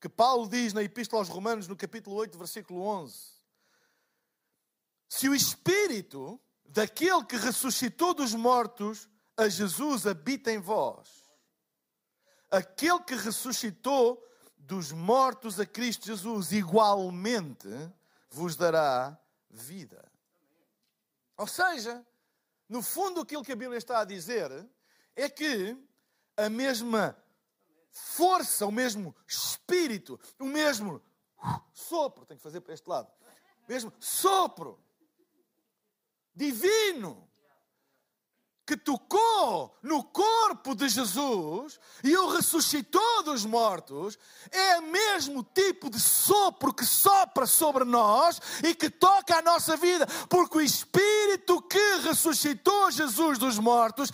que 0.00 0.08
Paulo 0.08 0.48
diz 0.48 0.72
na 0.72 0.82
Epístola 0.82 1.22
aos 1.22 1.28
Romanos, 1.28 1.68
no 1.68 1.76
capítulo 1.76 2.16
8, 2.16 2.36
versículo 2.36 2.82
11: 2.82 3.16
Se 5.08 5.28
o 5.28 5.34
Espírito 5.34 6.40
daquele 6.64 7.24
que 7.24 7.36
ressuscitou 7.36 8.14
dos 8.14 8.34
mortos 8.34 9.08
a 9.36 9.48
Jesus 9.48 10.06
habita 10.06 10.50
em 10.50 10.58
vós, 10.58 11.21
aquele 12.52 13.00
que 13.00 13.14
ressuscitou 13.14 14.22
dos 14.58 14.92
mortos 14.92 15.58
a 15.58 15.66
Cristo 15.66 16.06
Jesus, 16.06 16.52
igualmente 16.52 17.68
vos 18.30 18.54
dará 18.54 19.18
vida. 19.50 20.10
Ou 21.36 21.46
seja, 21.46 22.06
no 22.68 22.82
fundo, 22.82 23.22
aquilo 23.22 23.42
que 23.42 23.52
a 23.52 23.56
Bíblia 23.56 23.78
está 23.78 24.00
a 24.00 24.04
dizer 24.04 24.68
é 25.16 25.28
que 25.28 25.76
a 26.36 26.48
mesma 26.48 27.16
força, 27.90 28.66
o 28.66 28.72
mesmo 28.72 29.16
espírito, 29.26 30.20
o 30.38 30.44
mesmo 30.44 31.02
sopro, 31.72 32.24
tenho 32.24 32.38
que 32.38 32.44
fazer 32.44 32.60
para 32.60 32.74
este 32.74 32.88
lado, 32.88 33.10
mesmo 33.66 33.92
sopro 33.98 34.78
divino 36.34 37.28
que 38.64 38.76
tocou 38.76 39.76
no 39.82 40.04
corpo 40.04 40.74
de 40.74 40.88
Jesus 40.88 41.80
e 42.02 42.16
o 42.16 42.28
ressuscitou 42.28 43.22
dos 43.24 43.44
mortos, 43.44 44.16
é 44.50 44.78
o 44.78 44.82
mesmo 44.82 45.42
tipo 45.42 45.90
de 45.90 45.98
sopro 45.98 46.72
que 46.72 46.84
sopra 46.84 47.44
sobre 47.44 47.84
nós 47.84 48.40
e 48.62 48.74
que 48.74 48.88
toca 48.88 49.36
a 49.36 49.42
nossa 49.42 49.76
vida, 49.76 50.06
porque 50.28 50.58
o 50.58 50.60
Espírito 50.60 51.60
que 51.62 51.96
ressuscitou 52.04 52.90
Jesus 52.90 53.36
dos 53.36 53.58
mortos 53.58 54.10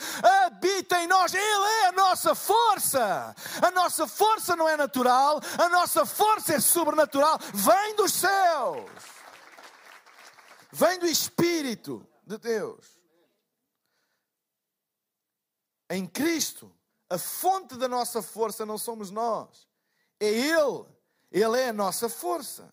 habita 0.47 1.02
em 1.02 1.07
nós, 1.07 1.35
Ele 1.35 1.67
é 1.83 1.87
a 1.88 1.93
nossa 1.93 2.35
força. 2.35 3.35
A 3.61 3.71
nossa 3.71 4.07
força 4.07 4.57
não 4.57 4.69
é 4.69 4.76
natural, 4.76 5.40
a 5.59 5.69
nossa 5.69 6.07
força 6.07 6.55
é 6.55 6.61
sobrenatural, 6.61 7.38
vem 7.52 7.97
dos 7.97 8.14
céus, 8.14 8.90
vem 10.73 10.99
do 10.99 11.07
Espírito 11.07 12.07
de 12.26 12.38
Deus 12.38 12.98
em 15.90 16.07
Cristo, 16.07 16.75
a 17.09 17.18
fonte 17.18 17.76
da 17.76 17.88
nossa 17.88 18.23
força 18.23 18.66
não 18.66 18.76
somos 18.76 19.11
nós, 19.11 19.68
é 20.21 20.26
Ele. 20.26 20.87
Ele 21.30 21.61
é 21.61 21.68
a 21.68 21.73
nossa 21.73 22.09
força. 22.09 22.73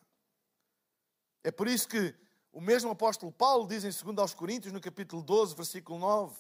É 1.44 1.52
por 1.52 1.68
isso 1.68 1.88
que 1.88 2.16
o 2.52 2.62
mesmo 2.62 2.92
apóstolo 2.92 3.32
Paulo 3.32 3.68
diz 3.68 3.84
em 3.84 3.90
2 3.90 4.18
aos 4.18 4.34
Coríntios, 4.34 4.74
no 4.74 4.82
capítulo 4.82 5.22
12, 5.22 5.56
versículo 5.56 6.00
9, 6.00 6.36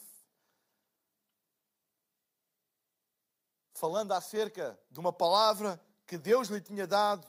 falando 3.74 4.13
acerca 4.13 4.79
de 4.89 5.00
uma 5.00 5.12
palavra 5.12 5.79
que 6.08 6.17
Deus 6.17 6.48
lhe 6.48 6.62
tinha 6.62 6.88
dado, 6.88 7.27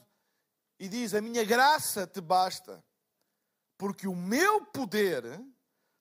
e 0.79 0.87
diz: 0.87 1.13
A 1.13 1.21
minha 1.21 1.43
graça 1.43 2.07
te 2.07 2.21
basta, 2.21 2.83
porque 3.77 4.07
o 4.07 4.15
meu 4.15 4.65
poder 4.65 5.23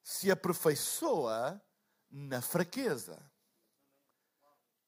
se 0.03 0.31
aperfeiçoa 0.31 1.61
na 2.09 2.41
fraqueza 2.41 3.19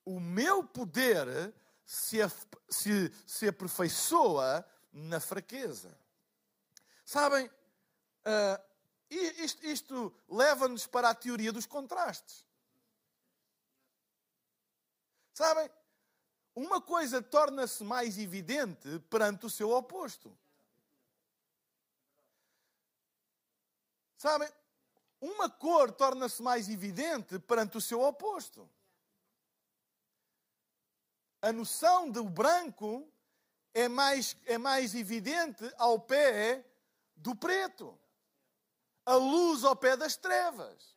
o 0.08 0.18
meu 0.18 0.64
poder 0.64 1.54
se, 1.84 2.16
se, 2.70 3.12
se 3.26 3.48
aperfeiçoa 3.48 4.66
na 4.90 5.20
fraqueza. 5.20 5.94
Sabem, 7.04 7.46
uh, 7.46 8.64
isto, 9.10 9.66
isto 9.66 10.14
leva-nos 10.26 10.86
para 10.86 11.10
a 11.10 11.14
teoria 11.14 11.52
dos 11.52 11.66
contrastes. 11.66 12.46
Sabem, 15.34 15.70
uma 16.54 16.80
coisa 16.80 17.20
torna-se 17.20 17.84
mais 17.84 18.18
evidente 18.18 18.98
perante 19.10 19.44
o 19.44 19.50
seu 19.50 19.70
oposto. 19.70 20.36
Sabem, 24.16 24.50
uma 25.20 25.50
cor 25.50 25.92
torna-se 25.92 26.42
mais 26.42 26.70
evidente 26.70 27.38
perante 27.40 27.76
o 27.76 27.80
seu 27.80 28.00
oposto 28.00 28.68
a 31.40 31.52
noção 31.52 32.10
do 32.10 32.24
branco 32.24 33.10
é 33.72 33.88
mais, 33.88 34.36
é 34.46 34.58
mais 34.58 34.94
evidente 34.94 35.72
ao 35.78 36.00
pé 36.00 36.64
do 37.16 37.34
preto. 37.34 37.98
A 39.06 39.14
luz 39.14 39.64
ao 39.64 39.76
pé 39.76 39.96
das 39.96 40.16
trevas. 40.16 40.96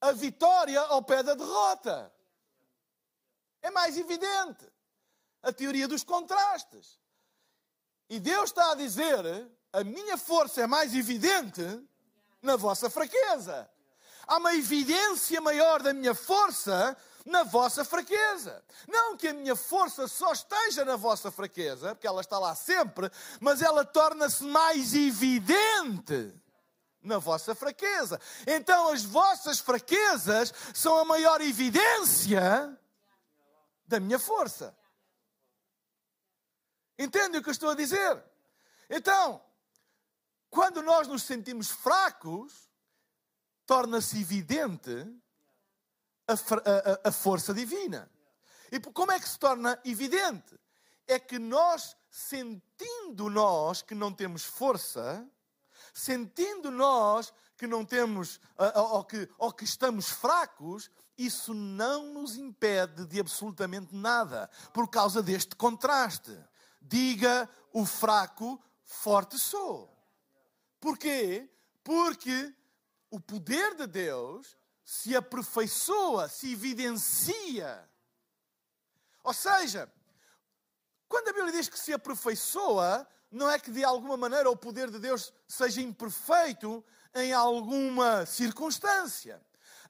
A 0.00 0.12
vitória 0.12 0.80
ao 0.80 1.02
pé 1.02 1.22
da 1.22 1.34
derrota. 1.34 2.12
É 3.60 3.70
mais 3.70 3.98
evidente. 3.98 4.66
A 5.42 5.52
teoria 5.52 5.88
dos 5.88 6.04
contrastes. 6.04 6.98
E 8.08 8.18
Deus 8.18 8.50
está 8.50 8.72
a 8.72 8.74
dizer: 8.74 9.24
a 9.72 9.84
minha 9.84 10.16
força 10.16 10.62
é 10.62 10.66
mais 10.66 10.94
evidente 10.94 11.62
na 12.40 12.56
vossa 12.56 12.88
fraqueza. 12.88 13.70
Há 14.26 14.38
uma 14.38 14.54
evidência 14.54 15.40
maior 15.40 15.82
da 15.82 15.92
minha 15.92 16.14
força 16.14 16.96
na 17.24 17.42
vossa 17.42 17.84
fraqueza. 17.84 18.62
Não 18.88 19.16
que 19.16 19.28
a 19.28 19.34
minha 19.34 19.56
força 19.56 20.08
só 20.08 20.32
esteja 20.32 20.84
na 20.84 20.96
vossa 20.96 21.30
fraqueza, 21.30 21.94
porque 21.94 22.06
ela 22.06 22.20
está 22.20 22.38
lá 22.38 22.54
sempre, 22.54 23.10
mas 23.40 23.62
ela 23.62 23.84
torna-se 23.84 24.44
mais 24.44 24.94
evidente 24.94 26.34
na 27.02 27.18
vossa 27.18 27.54
fraqueza. 27.54 28.20
Então 28.46 28.88
as 28.88 29.02
vossas 29.02 29.58
fraquezas 29.58 30.52
são 30.74 30.98
a 30.98 31.04
maior 31.04 31.40
evidência 31.40 32.78
da 33.86 33.98
minha 33.98 34.18
força. 34.18 34.76
Entende 36.98 37.38
o 37.38 37.42
que 37.42 37.48
eu 37.48 37.52
estou 37.52 37.70
a 37.70 37.74
dizer? 37.74 38.22
Então, 38.88 39.42
quando 40.50 40.82
nós 40.82 41.08
nos 41.08 41.22
sentimos 41.22 41.70
fracos, 41.70 42.68
torna-se 43.64 44.20
evidente 44.20 45.06
a, 46.32 47.06
a, 47.06 47.08
a 47.08 47.12
força 47.12 47.52
divina. 47.52 48.10
E 48.70 48.78
como 48.78 49.12
é 49.12 49.18
que 49.18 49.28
se 49.28 49.38
torna 49.38 49.80
evidente? 49.84 50.58
É 51.06 51.18
que 51.18 51.38
nós, 51.38 51.96
sentindo 52.10 53.28
nós 53.28 53.82
que 53.82 53.94
não 53.94 54.12
temos 54.12 54.44
força, 54.44 55.26
sentindo 55.92 56.70
nós 56.70 57.32
que 57.56 57.66
não 57.66 57.84
temos, 57.84 58.40
ou 58.92 59.04
que, 59.04 59.28
ou 59.36 59.52
que 59.52 59.64
estamos 59.64 60.08
fracos, 60.08 60.90
isso 61.18 61.52
não 61.52 62.14
nos 62.14 62.36
impede 62.36 63.04
de 63.04 63.20
absolutamente 63.20 63.94
nada, 63.94 64.48
por 64.72 64.88
causa 64.88 65.22
deste 65.22 65.54
contraste. 65.54 66.34
Diga 66.80 67.48
o 67.72 67.84
fraco, 67.84 68.58
forte 68.84 69.38
sou. 69.38 69.94
Porquê? 70.80 71.50
Porque 71.84 72.54
o 73.10 73.20
poder 73.20 73.74
de 73.74 73.86
Deus 73.86 74.56
se 74.90 75.14
aperfeiçoa, 75.14 76.28
se 76.28 76.52
evidencia. 76.52 77.88
Ou 79.22 79.32
seja, 79.32 79.88
quando 81.08 81.28
a 81.28 81.32
Bíblia 81.32 81.52
diz 81.52 81.68
que 81.68 81.78
se 81.78 81.92
aperfeiçoa, 81.92 83.06
não 83.30 83.48
é 83.48 83.56
que 83.56 83.70
de 83.70 83.84
alguma 83.84 84.16
maneira 84.16 84.50
o 84.50 84.56
poder 84.56 84.90
de 84.90 84.98
Deus 84.98 85.32
seja 85.46 85.80
imperfeito 85.80 86.84
em 87.14 87.32
alguma 87.32 88.26
circunstância 88.26 89.40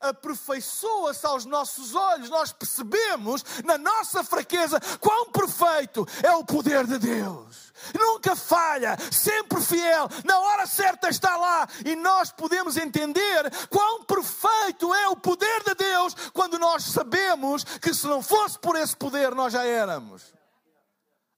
aperfeiçoa-se 0.00 1.26
aos 1.26 1.44
nossos 1.44 1.94
olhos, 1.94 2.30
nós 2.30 2.52
percebemos 2.52 3.44
na 3.64 3.76
nossa 3.76 4.24
fraqueza 4.24 4.80
quão 4.98 5.30
perfeito 5.30 6.06
é 6.22 6.32
o 6.32 6.44
poder 6.44 6.86
de 6.86 6.98
Deus. 6.98 7.70
Nunca 7.98 8.34
falha, 8.34 8.96
sempre 9.10 9.60
fiel, 9.60 10.08
na 10.24 10.38
hora 10.38 10.66
certa 10.66 11.08
está 11.08 11.36
lá 11.36 11.68
e 11.84 11.94
nós 11.96 12.30
podemos 12.30 12.76
entender 12.76 13.50
quão 13.68 14.04
perfeito 14.04 14.92
é 14.94 15.08
o 15.08 15.16
poder 15.16 15.64
de 15.64 15.74
Deus 15.74 16.14
quando 16.32 16.58
nós 16.58 16.84
sabemos 16.84 17.64
que 17.64 17.94
se 17.94 18.06
não 18.06 18.22
fosse 18.22 18.58
por 18.58 18.76
esse 18.76 18.96
poder 18.96 19.34
nós 19.34 19.52
já 19.52 19.64
éramos. 19.64 20.22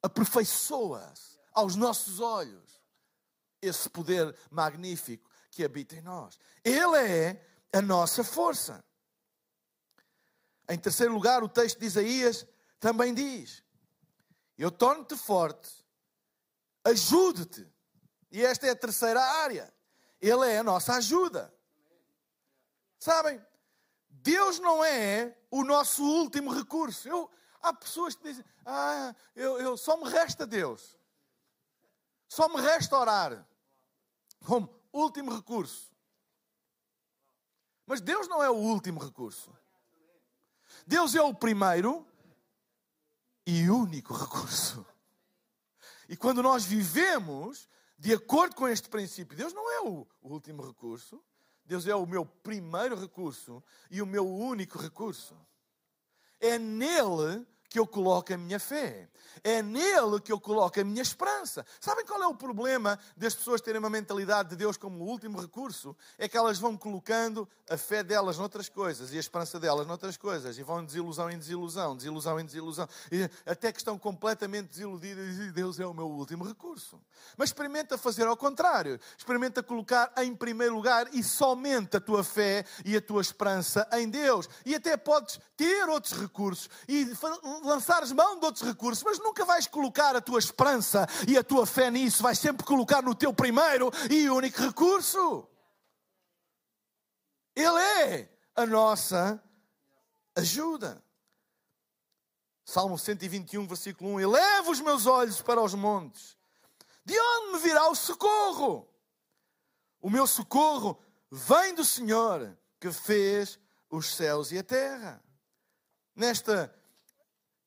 Aperfeiçoa-se 0.02 1.38
aos 1.54 1.76
nossos 1.76 2.18
olhos 2.18 2.62
esse 3.60 3.88
poder 3.88 4.34
magnífico 4.50 5.30
que 5.50 5.64
habita 5.64 5.94
em 5.94 6.00
nós. 6.00 6.38
Ele 6.64 6.96
é 6.96 7.51
a 7.72 7.80
nossa 7.80 8.22
força. 8.22 8.84
Em 10.68 10.78
terceiro 10.78 11.12
lugar, 11.12 11.42
o 11.42 11.48
texto 11.48 11.78
de 11.78 11.86
Isaías 11.86 12.46
também 12.78 13.12
diz: 13.14 13.62
Eu 14.56 14.70
torno-te 14.70 15.16
forte, 15.16 15.70
ajude-te. 16.84 17.66
E 18.30 18.44
esta 18.44 18.66
é 18.66 18.70
a 18.70 18.76
terceira 18.76 19.20
área. 19.20 19.72
Ele 20.20 20.48
é 20.48 20.58
a 20.58 20.64
nossa 20.64 20.94
ajuda. 20.94 21.52
Sabem, 22.98 23.44
Deus 24.08 24.58
não 24.58 24.84
é 24.84 25.36
o 25.50 25.64
nosso 25.64 26.04
último 26.04 26.52
recurso. 26.52 27.08
Eu, 27.08 27.30
há 27.60 27.72
pessoas 27.72 28.14
que 28.14 28.22
dizem: 28.22 28.44
Ah, 28.64 29.14
eu, 29.34 29.60
eu 29.60 29.76
só 29.76 29.96
me 29.96 30.08
resta 30.08 30.46
Deus. 30.46 30.96
Só 32.28 32.48
me 32.48 32.60
resta 32.60 32.96
orar. 32.96 33.46
Como 34.46 34.72
último 34.92 35.34
recurso. 35.34 35.92
Mas 37.86 38.00
Deus 38.00 38.28
não 38.28 38.42
é 38.42 38.50
o 38.50 38.54
último 38.54 39.00
recurso. 39.00 39.52
Deus 40.86 41.14
é 41.14 41.22
o 41.22 41.34
primeiro 41.34 42.06
e 43.46 43.68
único 43.68 44.14
recurso. 44.14 44.86
E 46.08 46.16
quando 46.16 46.42
nós 46.42 46.64
vivemos 46.64 47.68
de 47.98 48.12
acordo 48.12 48.56
com 48.56 48.68
este 48.68 48.88
princípio, 48.88 49.36
Deus 49.36 49.52
não 49.52 49.70
é 49.70 49.80
o 49.80 50.06
último 50.22 50.66
recurso, 50.66 51.22
Deus 51.64 51.86
é 51.86 51.94
o 51.94 52.06
meu 52.06 52.26
primeiro 52.26 52.98
recurso 52.98 53.62
e 53.90 54.02
o 54.02 54.06
meu 54.06 54.26
único 54.26 54.78
recurso. 54.78 55.36
É 56.40 56.58
nele 56.58 57.46
que 57.72 57.78
eu 57.78 57.86
coloco 57.86 58.32
a 58.34 58.36
minha 58.36 58.60
fé. 58.60 59.08
É 59.42 59.62
nele 59.62 60.20
que 60.20 60.30
eu 60.30 60.38
coloco 60.38 60.78
a 60.78 60.84
minha 60.84 61.00
esperança. 61.00 61.64
Sabem 61.80 62.04
qual 62.04 62.22
é 62.22 62.26
o 62.26 62.34
problema 62.34 62.98
das 63.16 63.34
pessoas 63.34 63.62
terem 63.62 63.78
uma 63.78 63.88
mentalidade 63.88 64.50
de 64.50 64.56
Deus 64.56 64.76
como 64.76 65.02
o 65.02 65.08
último 65.08 65.40
recurso? 65.40 65.96
É 66.18 66.28
que 66.28 66.36
elas 66.36 66.58
vão 66.58 66.76
colocando 66.76 67.48
a 67.68 67.78
fé 67.78 68.02
delas 68.02 68.36
noutras 68.36 68.68
coisas 68.68 69.12
e 69.12 69.16
a 69.16 69.20
esperança 69.20 69.58
delas 69.58 69.86
noutras 69.86 70.18
coisas 70.18 70.58
e 70.58 70.62
vão 70.62 70.80
de 70.80 70.88
desilusão 70.88 71.30
em 71.30 71.38
desilusão, 71.38 71.96
desilusão 71.96 72.38
em 72.38 72.44
desilusão, 72.44 72.86
e 73.10 73.28
até 73.46 73.72
que 73.72 73.78
estão 73.78 73.98
completamente 73.98 74.68
desiludidas 74.68 75.38
e 75.38 75.50
Deus 75.50 75.80
é 75.80 75.86
o 75.86 75.94
meu 75.94 76.06
último 76.06 76.44
recurso. 76.44 77.00
Mas 77.36 77.48
experimenta 77.48 77.96
fazer 77.96 78.26
ao 78.26 78.36
contrário. 78.36 79.00
Experimenta 79.16 79.62
colocar 79.62 80.12
em 80.18 80.36
primeiro 80.36 80.74
lugar 80.74 81.08
e 81.14 81.22
somente 81.22 81.96
a 81.96 82.00
tua 82.00 82.22
fé 82.22 82.64
e 82.84 82.96
a 82.96 83.00
tua 83.00 83.22
esperança 83.22 83.88
em 83.92 84.10
Deus. 84.10 84.48
E 84.66 84.74
até 84.74 84.96
podes 84.96 85.40
ter 85.56 85.88
outros 85.88 86.12
recursos 86.12 86.68
e 86.86 87.14
lançares 87.66 88.12
mão 88.12 88.38
de 88.38 88.44
outros 88.46 88.64
recursos, 88.66 89.02
mas 89.02 89.18
nunca 89.18 89.44
vais 89.44 89.66
colocar 89.66 90.14
a 90.16 90.20
tua 90.20 90.38
esperança 90.38 91.06
e 91.28 91.36
a 91.36 91.44
tua 91.44 91.66
fé 91.66 91.90
nisso, 91.90 92.22
vais 92.22 92.38
sempre 92.38 92.66
colocar 92.66 93.02
no 93.02 93.14
teu 93.14 93.32
primeiro 93.32 93.90
e 94.10 94.28
único 94.28 94.60
recurso. 94.60 95.48
Ele 97.54 97.78
é 97.78 98.28
a 98.54 98.66
nossa 98.66 99.42
ajuda. 100.34 101.02
Salmo 102.64 102.98
121, 102.98 103.66
versículo 103.66 104.10
1: 104.14 104.20
Eleva 104.20 104.70
os 104.70 104.80
meus 104.80 105.06
olhos 105.06 105.42
para 105.42 105.60
os 105.60 105.74
montes, 105.74 106.36
de 107.04 107.18
onde 107.18 107.52
me 107.52 107.58
virá 107.58 107.88
o 107.88 107.94
socorro? 107.94 108.88
O 110.00 110.10
meu 110.10 110.26
socorro 110.26 110.98
vem 111.30 111.74
do 111.74 111.84
Senhor 111.84 112.56
que 112.80 112.90
fez 112.92 113.58
os 113.88 114.14
céus 114.14 114.50
e 114.50 114.58
a 114.58 114.62
terra. 114.64 115.22
Neste 116.14 116.68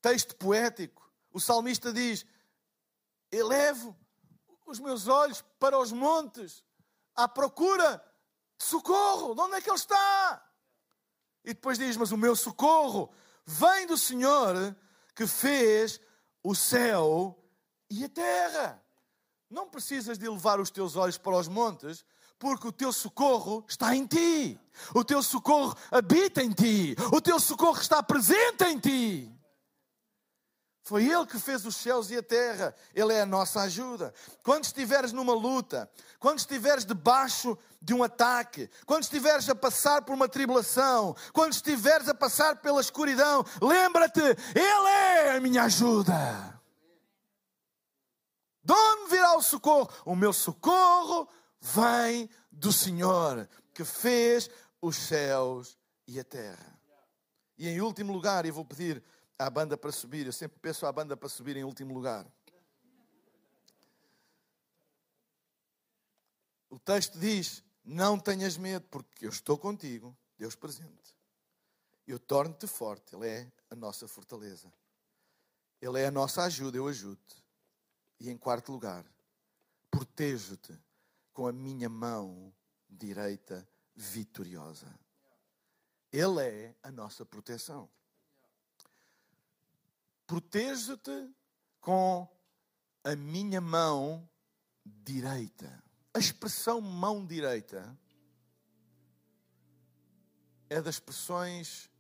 texto 0.06 0.36
poético, 0.36 1.12
o 1.34 1.39
salmista 1.39 1.91
diz: 1.91 2.24
Elevo 3.32 3.98
os 4.68 4.80
meus 4.80 5.08
olhos 5.08 5.44
para 5.60 5.80
os 5.80 5.91
montes, 5.91 6.63
à 7.15 7.28
procura 7.28 7.98
de 8.56 8.65
socorro. 8.65 9.34
De 9.34 9.41
onde 9.41 9.56
é 9.56 9.62
que 9.62 9.70
ele 9.70 9.78
está? 9.78 10.48
E 11.44 11.56
depois 11.56 11.80
diz: 11.80 11.98
Mas 11.98 12.12
o 12.12 12.18
meu 12.18 12.36
socorro 12.36 13.12
vem 13.48 13.88
do 13.88 13.98
Senhor 13.98 14.76
que 15.15 15.26
fez 15.26 16.00
o 16.44 16.54
céu 16.54 17.44
e 17.89 18.06
a 18.06 18.10
terra. 18.10 18.84
Não 19.50 19.68
precisas 19.68 20.20
de 20.20 20.30
levar 20.30 20.60
os 20.60 20.70
teus 20.70 20.96
olhos 20.96 21.18
para 21.18 21.36
os 21.36 21.48
montes, 21.48 22.06
porque 22.38 22.68
o 22.68 22.72
teu 22.72 22.94
socorro 22.94 23.65
está 23.68 23.96
em 23.96 24.06
ti. 24.06 24.60
O 24.94 25.04
teu 25.04 25.24
socorro 25.24 25.76
habita 25.89 26.44
em 26.44 26.52
ti. 26.52 26.96
O 27.12 27.20
teu 27.20 27.39
socorro 27.39 27.82
está 27.82 28.04
presente 28.04 28.65
em 28.65 28.78
ti. 28.78 29.35
Foi 30.86 31.04
Ele 31.04 31.26
que 31.26 31.39
fez 31.39 31.65
os 31.65 31.76
céus 31.76 32.12
e 32.12 32.15
a 32.15 32.21
terra. 32.21 32.74
Ele 32.93 33.12
é 33.12 33.21
a 33.21 33.26
nossa 33.26 33.62
ajuda. 33.62 34.13
Quando 34.43 34.65
estiveres 34.65 35.12
numa 35.12 35.34
luta, 35.34 35.89
quando 36.19 36.38
estiveres 36.38 36.86
debaixo 36.86 37.58
de 37.82 37.91
um 37.91 38.04
ataque, 38.04 38.69
quando 38.86 39.02
estiveres 39.02 39.50
a 39.50 39.56
passar 39.56 40.04
por 40.04 40.13
uma 40.13 40.30
tribulação, 40.30 41.15
quando 41.34 41.54
estiveres 41.54 42.08
a 42.08 42.13
passar 42.13 42.58
pela 42.58 42.80
escuridão, 42.80 43.43
lembra-te: 43.60 44.21
Ele 44.21 44.88
é 44.88 45.36
a 45.36 45.41
minha 45.41 45.63
ajuda. 45.63 46.62
De 48.63 48.71
onde 48.71 49.10
virá 49.10 49.36
o 49.36 49.41
socorro? 49.41 49.89
O 50.06 50.15
meu 50.15 50.32
socorro 50.32 51.28
vem 51.60 52.30
do 52.52 52.71
Senhor 52.71 53.50
que 53.74 53.84
fez 53.84 54.52
os 54.80 54.95
céus 54.95 55.80
e 56.08 56.19
a 56.19 56.24
terra. 56.24 56.80
E 57.58 57.67
em 57.67 57.82
último 57.82 58.13
lugar, 58.13 58.45
eu 58.45 58.54
vou 58.54 58.65
pedir 58.65 59.04
à 59.38 59.50
banda 59.50 59.78
para 59.78 59.91
subir, 59.91 60.26
eu 60.26 60.34
sempre 60.34 60.60
peço 60.60 60.86
à 60.86 60.91
banda 60.91 61.15
para 61.17 61.30
subir 61.30 61.58
em 61.58 61.63
último 61.63 61.93
lugar. 61.93 62.26
O 66.69 66.80
texto 66.80 67.17
diz: 67.19 67.63
Não 67.84 68.19
tenhas 68.19 68.58
medo, 68.58 68.86
porque 68.89 69.26
eu 69.26 69.30
estou 69.30 69.58
contigo, 69.58 70.15
Deus 70.38 70.56
presente. 70.56 71.15
Eu 72.08 72.19
torno-te 72.19 72.67
forte, 72.67 73.15
Ele 73.15 73.28
é 73.28 73.52
a 73.69 73.76
nossa 73.76 74.08
fortaleza. 74.08 74.71
Ele 75.82 76.00
é 76.00 76.08
a 76.08 76.12
nossa 76.12 76.43
ajuda, 76.43 76.78
eu 76.78 76.88
ajudo-te. 76.88 77.43
E 78.19 78.30
em 78.30 78.38
quarto 78.38 78.71
lugar, 78.71 79.06
protejo-te 79.91 80.78
com 81.34 81.48
a 81.48 81.52
minha 81.52 81.89
mão 81.89 82.54
direita 82.89 83.67
vitoriosa. 83.95 84.88
Ele 86.12 86.41
é 86.41 86.76
a 86.82 86.91
nossa 86.91 87.26
proteção. 87.26 87.89
Protejo-te 90.28 91.34
com 91.80 92.28
a 93.04 93.16
minha 93.16 93.62
mão 93.62 94.28
direita. 94.84 95.84
A 96.14 96.20
expressão 96.20 96.82
mão 96.82 97.26
direita 97.26 97.98
é 100.70 100.82
das 100.82 100.96
expressões 100.96 101.92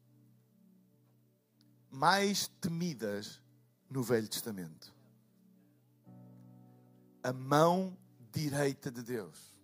mais 1.91 2.47
temidas 2.59 3.41
no 3.89 4.01
Velho 4.01 4.27
Testamento. 4.27 4.93
A 7.23 7.31
mão 7.31 7.97
direita 8.31 8.91
de 8.91 9.01
Deus. 9.03 9.55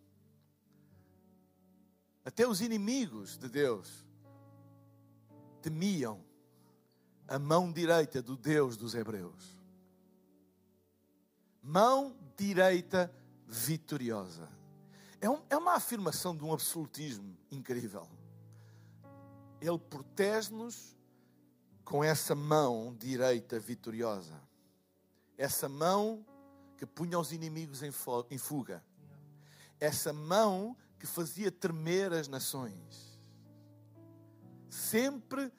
Até 2.23 2.47
os 2.47 2.61
inimigos 2.61 3.37
de 3.37 3.49
Deus 3.49 4.05
temiam 5.61 6.23
a 7.31 7.39
mão 7.39 7.71
direita 7.71 8.21
do 8.21 8.35
Deus 8.35 8.75
dos 8.75 8.93
Hebreus. 8.93 9.57
Mão 11.63 12.13
direita 12.35 13.09
vitoriosa. 13.47 14.49
É, 15.21 15.29
um, 15.29 15.41
é 15.49 15.55
uma 15.55 15.75
afirmação 15.75 16.35
de 16.35 16.43
um 16.43 16.51
absolutismo 16.51 17.37
incrível. 17.49 18.05
Ele 19.61 19.79
protege-nos 19.79 20.97
com 21.85 22.03
essa 22.03 22.35
mão 22.35 22.93
direita 22.99 23.57
vitoriosa. 23.57 24.37
Essa 25.37 25.69
mão 25.69 26.25
que 26.75 26.85
punha 26.85 27.17
os 27.17 27.31
inimigos 27.31 27.81
em 27.81 28.37
fuga. 28.37 28.83
Essa 29.79 30.11
mão 30.11 30.75
que 30.99 31.07
fazia 31.07 31.49
tremer 31.49 32.11
as 32.11 32.27
nações. 32.27 33.17
Sempre 34.69 35.49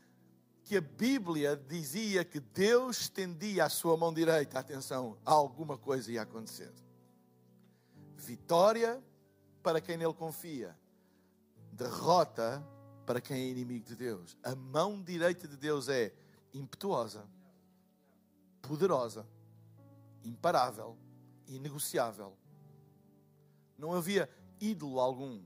que 0.73 0.79
a 0.79 0.81
Bíblia 0.81 1.55
dizia 1.55 2.25
que 2.25 2.41
Deus 2.41 3.03
estendia 3.03 3.67
a 3.67 3.69
sua 3.69 3.95
mão 3.95 4.11
direita, 4.11 4.59
atenção, 4.59 5.19
alguma 5.23 5.77
coisa 5.77 6.11
ia 6.11 6.23
acontecer. 6.23 6.73
Vitória 8.17 8.99
para 9.63 9.83
quem 9.83 9.99
nele 9.99 10.15
confia, 10.15 10.75
derrota 11.71 12.67
para 13.05 13.21
quem 13.21 13.37
é 13.37 13.49
inimigo 13.51 13.85
de 13.85 13.95
Deus. 13.95 14.35
A 14.43 14.55
mão 14.55 15.03
direita 15.03 15.47
de 15.47 15.59
Deus 15.59 15.91
é 15.91 16.11
impetuosa, 16.55 17.29
poderosa, 18.63 19.27
imparável 20.25 20.97
inegociável. 21.47 22.33
Não 23.77 23.93
havia 23.93 24.27
ídolo 24.59 24.99
algum, 24.99 25.45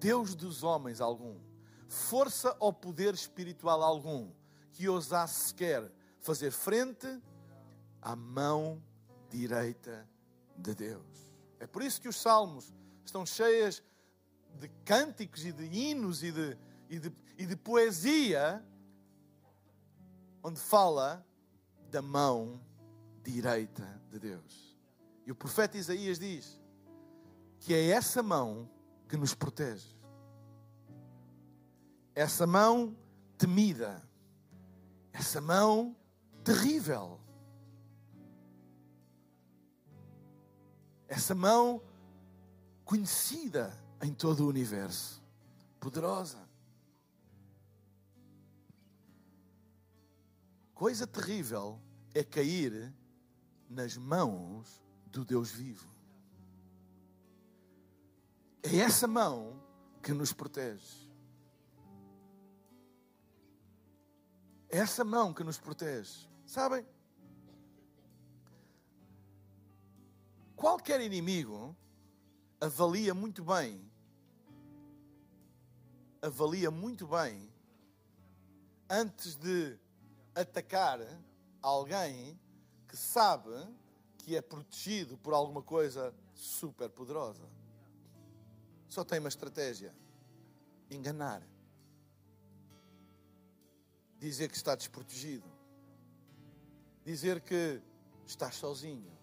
Deus 0.00 0.34
dos 0.34 0.62
homens 0.62 1.02
algum, 1.02 1.38
força 1.86 2.56
ou 2.58 2.72
poder 2.72 3.12
espiritual 3.12 3.82
algum 3.82 4.32
que 4.76 4.88
ousasse 4.90 5.48
sequer 5.48 5.90
fazer 6.20 6.50
frente 6.50 7.06
à 8.02 8.14
mão 8.14 8.82
direita 9.30 10.06
de 10.54 10.74
Deus. 10.74 11.32
É 11.58 11.66
por 11.66 11.82
isso 11.82 11.98
que 11.98 12.08
os 12.08 12.20
salmos 12.20 12.74
estão 13.02 13.24
cheios 13.24 13.82
de 14.60 14.68
cânticos 14.84 15.46
e 15.46 15.52
de 15.52 15.64
hinos 15.64 16.22
e 16.22 16.30
de, 16.30 16.58
e 16.90 16.98
de, 16.98 17.12
e 17.38 17.46
de 17.46 17.56
poesia, 17.56 18.62
onde 20.42 20.60
fala 20.60 21.26
da 21.90 22.02
mão 22.02 22.60
direita 23.22 23.98
de 24.10 24.18
Deus. 24.18 24.76
E 25.24 25.32
o 25.32 25.34
profeta 25.34 25.78
Isaías 25.78 26.18
diz 26.18 26.60
que 27.60 27.72
é 27.72 27.88
essa 27.88 28.22
mão 28.22 28.68
que 29.08 29.16
nos 29.16 29.34
protege. 29.34 29.96
Essa 32.14 32.46
mão 32.46 32.94
temida. 33.38 34.05
Essa 35.18 35.40
mão 35.40 35.96
terrível. 36.44 37.18
Essa 41.08 41.34
mão 41.34 41.82
conhecida 42.84 43.72
em 44.02 44.12
todo 44.12 44.44
o 44.44 44.48
universo. 44.48 45.22
Poderosa. 45.80 46.38
Coisa 50.74 51.06
terrível 51.06 51.80
é 52.12 52.22
cair 52.22 52.94
nas 53.70 53.96
mãos 53.96 54.84
do 55.06 55.24
Deus 55.24 55.50
vivo. 55.50 55.88
É 58.62 58.76
essa 58.76 59.06
mão 59.06 59.62
que 60.02 60.12
nos 60.12 60.34
protege. 60.34 61.05
É 64.76 64.80
essa 64.80 65.02
mão 65.02 65.32
que 65.32 65.42
nos 65.42 65.58
protege. 65.58 66.28
Sabem? 66.44 66.86
Qualquer 70.54 71.00
inimigo 71.00 71.74
avalia 72.60 73.14
muito 73.14 73.42
bem, 73.42 73.90
avalia 76.20 76.70
muito 76.70 77.06
bem, 77.06 77.50
antes 78.90 79.34
de 79.34 79.78
atacar 80.34 81.00
alguém 81.62 82.38
que 82.86 82.98
sabe 82.98 83.54
que 84.18 84.36
é 84.36 84.42
protegido 84.42 85.16
por 85.16 85.32
alguma 85.32 85.62
coisa 85.62 86.14
super 86.34 86.90
poderosa. 86.90 87.48
Só 88.90 89.02
tem 89.02 89.20
uma 89.20 89.30
estratégia: 89.30 89.94
enganar. 90.90 91.55
Dizer 94.18 94.48
que 94.48 94.56
está 94.56 94.74
desprotegido. 94.74 95.50
Dizer 97.04 97.40
que 97.40 97.80
estás 98.26 98.56
sozinho. 98.56 99.16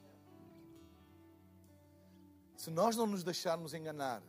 Se 2.56 2.72
nós 2.72 2.96
não 2.96 3.06
nos 3.06 3.24
deixarmos 3.24 3.74
enganar 3.74 4.24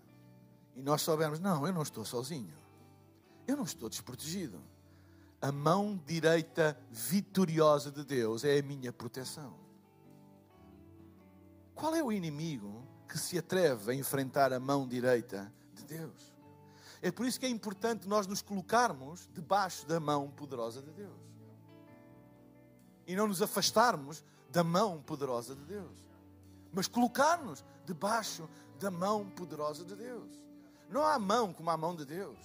e 0.74 0.82
nós 0.82 1.02
soubermos, 1.02 1.38
não, 1.38 1.66
eu 1.66 1.72
não 1.72 1.82
estou 1.82 2.04
sozinho, 2.04 2.52
eu 3.46 3.56
não 3.56 3.64
estou 3.64 3.88
desprotegido. 3.88 4.60
A 5.40 5.52
mão 5.52 6.02
direita 6.04 6.76
vitoriosa 6.90 7.92
de 7.92 8.04
Deus 8.04 8.44
é 8.44 8.58
a 8.58 8.62
minha 8.62 8.92
proteção. 8.92 9.54
Qual 11.74 11.94
é 11.94 12.02
o 12.02 12.10
inimigo 12.10 12.84
que 13.08 13.18
se 13.18 13.38
atreve 13.38 13.92
a 13.92 13.94
enfrentar 13.94 14.52
a 14.52 14.58
mão 14.58 14.88
direita 14.88 15.52
de 15.74 15.84
Deus? 15.84 16.33
É 17.04 17.10
por 17.10 17.26
isso 17.26 17.38
que 17.38 17.44
é 17.44 17.50
importante 17.50 18.08
nós 18.08 18.26
nos 18.26 18.40
colocarmos 18.40 19.28
debaixo 19.34 19.86
da 19.86 20.00
mão 20.00 20.30
poderosa 20.30 20.80
de 20.80 20.90
Deus 20.90 21.20
e 23.06 23.14
não 23.14 23.28
nos 23.28 23.42
afastarmos 23.42 24.24
da 24.48 24.64
mão 24.64 25.02
poderosa 25.02 25.54
de 25.54 25.62
Deus, 25.66 25.98
mas 26.72 26.88
colocar-nos 26.88 27.62
debaixo 27.84 28.48
da 28.80 28.90
mão 28.90 29.28
poderosa 29.28 29.84
de 29.84 29.94
Deus. 29.94 30.30
Não 30.88 31.04
há 31.04 31.18
mão 31.18 31.52
como 31.52 31.68
a 31.68 31.76
mão 31.76 31.94
de 31.94 32.06
Deus. 32.06 32.38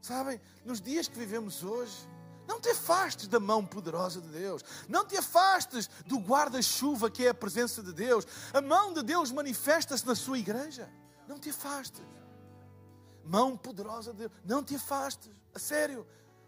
Sabem, 0.00 0.40
nos 0.64 0.80
dias 0.80 1.08
que 1.08 1.18
vivemos 1.18 1.64
hoje, 1.64 2.08
não 2.46 2.60
te 2.60 2.68
afastes 2.68 3.26
da 3.26 3.40
mão 3.40 3.66
poderosa 3.66 4.20
de 4.20 4.28
Deus. 4.28 4.64
Não 4.88 5.04
te 5.04 5.16
afastes 5.16 5.90
do 6.06 6.18
guarda-chuva 6.18 7.10
que 7.10 7.26
é 7.26 7.30
a 7.30 7.34
presença 7.34 7.82
de 7.82 7.92
Deus. 7.92 8.24
A 8.54 8.60
mão 8.60 8.92
de 8.92 9.02
Deus 9.02 9.32
manifesta-se 9.32 10.06
na 10.06 10.14
sua 10.14 10.38
igreja. 10.38 10.88
Não 11.26 11.36
te 11.36 11.50
afastes. 11.50 12.04
Mão 13.30 13.56
poderosa 13.56 14.10
de 14.10 14.18
Deus. 14.18 14.32
Não 14.44 14.60
te 14.60 14.74
afastes. 14.74 15.30
A 15.54 15.58
sério. 15.60 16.04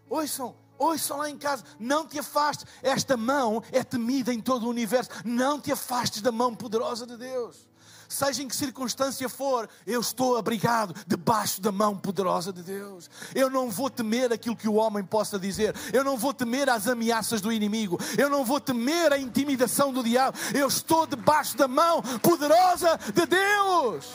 Ouçam, 0.09 0.53
ouçam 0.77 1.17
lá 1.17 1.29
em 1.29 1.37
casa. 1.37 1.63
Não 1.79 2.05
te 2.05 2.19
afastes. 2.19 2.65
Esta 2.81 3.15
mão 3.15 3.63
é 3.71 3.85
temida 3.85 4.33
em 4.33 4.41
todo 4.41 4.65
o 4.65 4.69
universo. 4.69 5.09
Não 5.23 5.61
te 5.61 5.71
afastes 5.71 6.21
da 6.21 6.29
mão 6.31 6.53
poderosa 6.53 7.07
de 7.07 7.15
Deus 7.15 7.69
seja 8.13 8.43
em 8.43 8.47
que 8.47 8.55
circunstância 8.55 9.27
for, 9.27 9.67
eu 9.85 9.99
estou 9.99 10.37
abrigado 10.37 10.93
debaixo 11.07 11.59
da 11.59 11.71
mão 11.71 11.97
poderosa 11.97 12.53
de 12.53 12.61
Deus. 12.61 13.09
Eu 13.33 13.49
não 13.49 13.69
vou 13.69 13.89
temer 13.89 14.31
aquilo 14.31 14.55
que 14.55 14.67
o 14.67 14.75
homem 14.75 15.03
possa 15.03 15.39
dizer, 15.39 15.75
eu 15.91 16.03
não 16.03 16.17
vou 16.17 16.33
temer 16.33 16.69
as 16.69 16.87
ameaças 16.87 17.41
do 17.41 17.51
inimigo, 17.51 17.99
eu 18.17 18.29
não 18.29 18.45
vou 18.45 18.59
temer 18.59 19.11
a 19.11 19.17
intimidação 19.17 19.91
do 19.91 20.03
diabo. 20.03 20.37
Eu 20.53 20.67
estou 20.67 21.07
debaixo 21.07 21.57
da 21.57 21.67
mão 21.67 22.01
poderosa 22.21 22.99
de 23.13 23.25
Deus. 23.25 24.05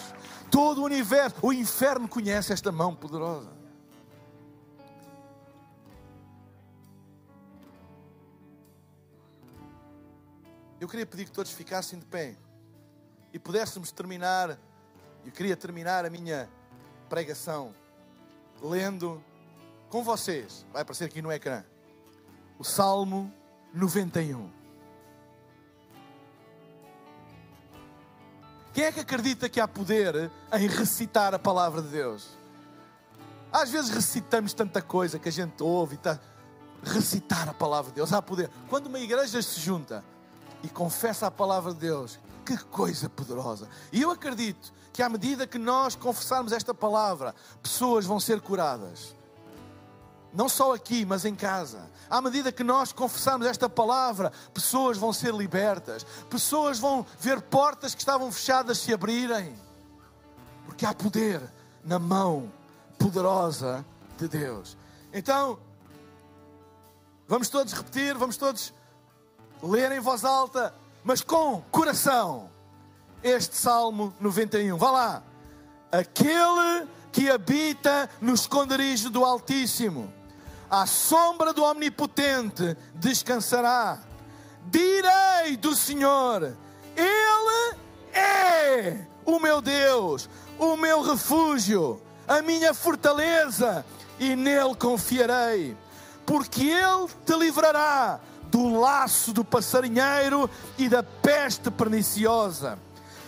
Todo 0.50 0.80
o 0.80 0.84
universo, 0.84 1.36
o 1.42 1.52
inferno 1.52 2.08
conhece 2.08 2.52
esta 2.52 2.72
mão 2.72 2.94
poderosa. 2.94 3.58
Eu 10.80 10.88
queria 10.88 11.04
pedir 11.04 11.24
que 11.24 11.32
todos 11.32 11.50
ficassem 11.50 11.98
de 11.98 12.06
pé 12.06 12.36
e 13.32 13.38
pudéssemos 13.38 13.90
terminar, 13.90 14.58
eu 15.24 15.32
queria 15.32 15.56
terminar 15.56 16.04
a 16.04 16.10
minha 16.10 16.48
pregação 17.08 17.74
lendo 18.62 19.22
com 19.88 20.04
vocês, 20.04 20.64
vai 20.72 20.82
aparecer 20.82 21.04
aqui 21.04 21.20
no 21.20 21.32
ecrã, 21.32 21.64
o 22.58 22.64
Salmo 22.64 23.32
91. 23.74 24.57
Quem 28.78 28.84
é 28.84 28.92
que 28.92 29.00
acredita 29.00 29.48
que 29.48 29.58
há 29.58 29.66
poder 29.66 30.30
em 30.52 30.68
recitar 30.68 31.34
a 31.34 31.38
palavra 31.38 31.82
de 31.82 31.88
Deus? 31.88 32.28
Às 33.52 33.70
vezes 33.70 33.90
recitamos 33.90 34.54
tanta 34.54 34.80
coisa 34.80 35.18
que 35.18 35.28
a 35.28 35.32
gente 35.32 35.60
ouve 35.64 35.94
e 35.94 35.96
está. 35.96 36.20
Recitar 36.84 37.48
a 37.48 37.52
palavra 37.52 37.90
de 37.90 37.96
Deus, 37.96 38.12
há 38.12 38.22
poder. 38.22 38.48
Quando 38.68 38.86
uma 38.86 39.00
igreja 39.00 39.42
se 39.42 39.58
junta 39.58 40.04
e 40.62 40.68
confessa 40.68 41.26
a 41.26 41.30
palavra 41.30 41.74
de 41.74 41.80
Deus, 41.80 42.20
que 42.46 42.56
coisa 42.56 43.08
poderosa! 43.08 43.68
E 43.90 44.00
eu 44.00 44.12
acredito 44.12 44.72
que 44.92 45.02
à 45.02 45.08
medida 45.08 45.44
que 45.44 45.58
nós 45.58 45.96
confessarmos 45.96 46.52
esta 46.52 46.72
palavra, 46.72 47.34
pessoas 47.60 48.06
vão 48.06 48.20
ser 48.20 48.40
curadas. 48.40 49.12
Não 50.38 50.48
só 50.48 50.72
aqui, 50.72 51.04
mas 51.04 51.24
em 51.24 51.34
casa. 51.34 51.90
À 52.08 52.22
medida 52.22 52.52
que 52.52 52.62
nós 52.62 52.92
confessarmos 52.92 53.44
esta 53.44 53.68
palavra, 53.68 54.32
pessoas 54.54 54.96
vão 54.96 55.12
ser 55.12 55.34
libertas. 55.34 56.06
Pessoas 56.30 56.78
vão 56.78 57.04
ver 57.18 57.42
portas 57.42 57.92
que 57.92 58.00
estavam 58.00 58.30
fechadas 58.30 58.78
se 58.78 58.94
abrirem. 58.94 59.52
Porque 60.64 60.86
há 60.86 60.94
poder 60.94 61.42
na 61.82 61.98
mão 61.98 62.52
poderosa 62.96 63.84
de 64.16 64.28
Deus. 64.28 64.76
Então, 65.12 65.58
vamos 67.26 67.48
todos 67.48 67.72
repetir, 67.72 68.16
vamos 68.16 68.36
todos 68.36 68.72
ler 69.60 69.90
em 69.90 69.98
voz 69.98 70.24
alta 70.24 70.72
mas 71.08 71.22
com 71.22 71.62
coração, 71.70 72.50
este 73.22 73.56
Salmo 73.56 74.12
91. 74.20 74.76
Vá 74.76 74.90
lá. 74.90 75.22
Aquele 75.90 76.86
que 77.10 77.30
habita 77.30 78.10
no 78.20 78.34
esconderijo 78.34 79.08
do 79.08 79.24
Altíssimo, 79.24 80.12
à 80.70 80.86
sombra 80.86 81.52
do 81.52 81.64
Omnipotente, 81.64 82.76
descansará. 82.94 83.98
Direi 84.66 85.56
do 85.56 85.74
Senhor: 85.74 86.56
Ele 86.96 87.76
é 88.12 88.98
o 89.24 89.38
meu 89.38 89.60
Deus, 89.60 90.28
o 90.58 90.76
meu 90.76 91.02
refúgio, 91.02 92.00
a 92.26 92.42
minha 92.42 92.74
fortaleza, 92.74 93.84
e 94.18 94.34
nele 94.36 94.74
confiarei, 94.74 95.76
porque 96.26 96.64
Ele 96.64 97.08
te 97.24 97.34
livrará 97.34 98.20
do 98.50 98.80
laço 98.80 99.32
do 99.32 99.44
passarinheiro 99.44 100.50
e 100.76 100.88
da 100.88 101.02
peste 101.02 101.70
perniciosa. 101.70 102.78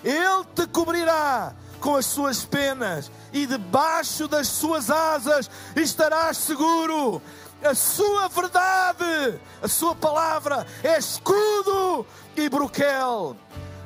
Ele 0.02 0.44
te 0.54 0.66
cobrirá 0.66 1.54
com 1.80 1.96
as 1.96 2.06
suas 2.06 2.44
penas 2.44 3.10
e 3.32 3.46
debaixo 3.46 4.28
das 4.28 4.48
suas 4.48 4.90
asas 4.90 5.50
estarás 5.74 6.36
seguro. 6.36 7.20
A 7.64 7.74
sua 7.74 8.28
verdade, 8.28 9.40
a 9.62 9.68
sua 9.68 9.94
palavra 9.94 10.66
é 10.82 10.98
escudo 10.98 12.06
e 12.36 12.48
broquel. 12.48 13.36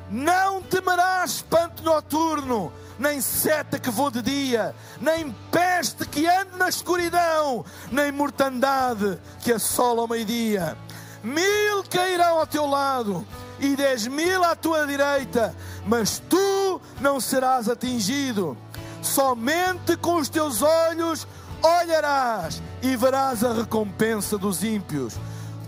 Não 0.09 0.61
temerás 0.61 1.37
espanto 1.37 1.83
noturno, 1.83 2.71
nem 2.99 3.19
seta 3.19 3.79
que 3.79 3.89
vou 3.89 4.11
de 4.11 4.21
dia, 4.21 4.75
nem 5.01 5.31
peste 5.51 6.05
que 6.05 6.27
ande 6.27 6.55
na 6.57 6.69
escuridão, 6.69 7.65
nem 7.91 8.11
mortandade 8.11 9.19
que 9.41 9.51
assola 9.51 10.01
ao 10.01 10.07
meio-dia 10.07 10.77
mil 11.25 11.83
cairão 11.89 12.37
ao 12.37 12.45
teu 12.45 12.67
lado 12.67 13.25
e 13.59 13.75
dez 13.75 14.07
mil 14.07 14.43
à 14.43 14.55
tua 14.55 14.85
direita, 14.85 15.55
mas 15.85 16.21
tu 16.29 16.81
não 16.99 17.19
serás 17.19 17.69
atingido. 17.69 18.57
Somente 19.01 19.95
com 19.97 20.15
os 20.15 20.29
teus 20.29 20.61
olhos 20.61 21.27
olharás 21.61 22.61
e 22.81 22.95
verás 22.95 23.43
a 23.43 23.53
recompensa 23.53 24.37
dos 24.37 24.63
ímpios, 24.63 25.15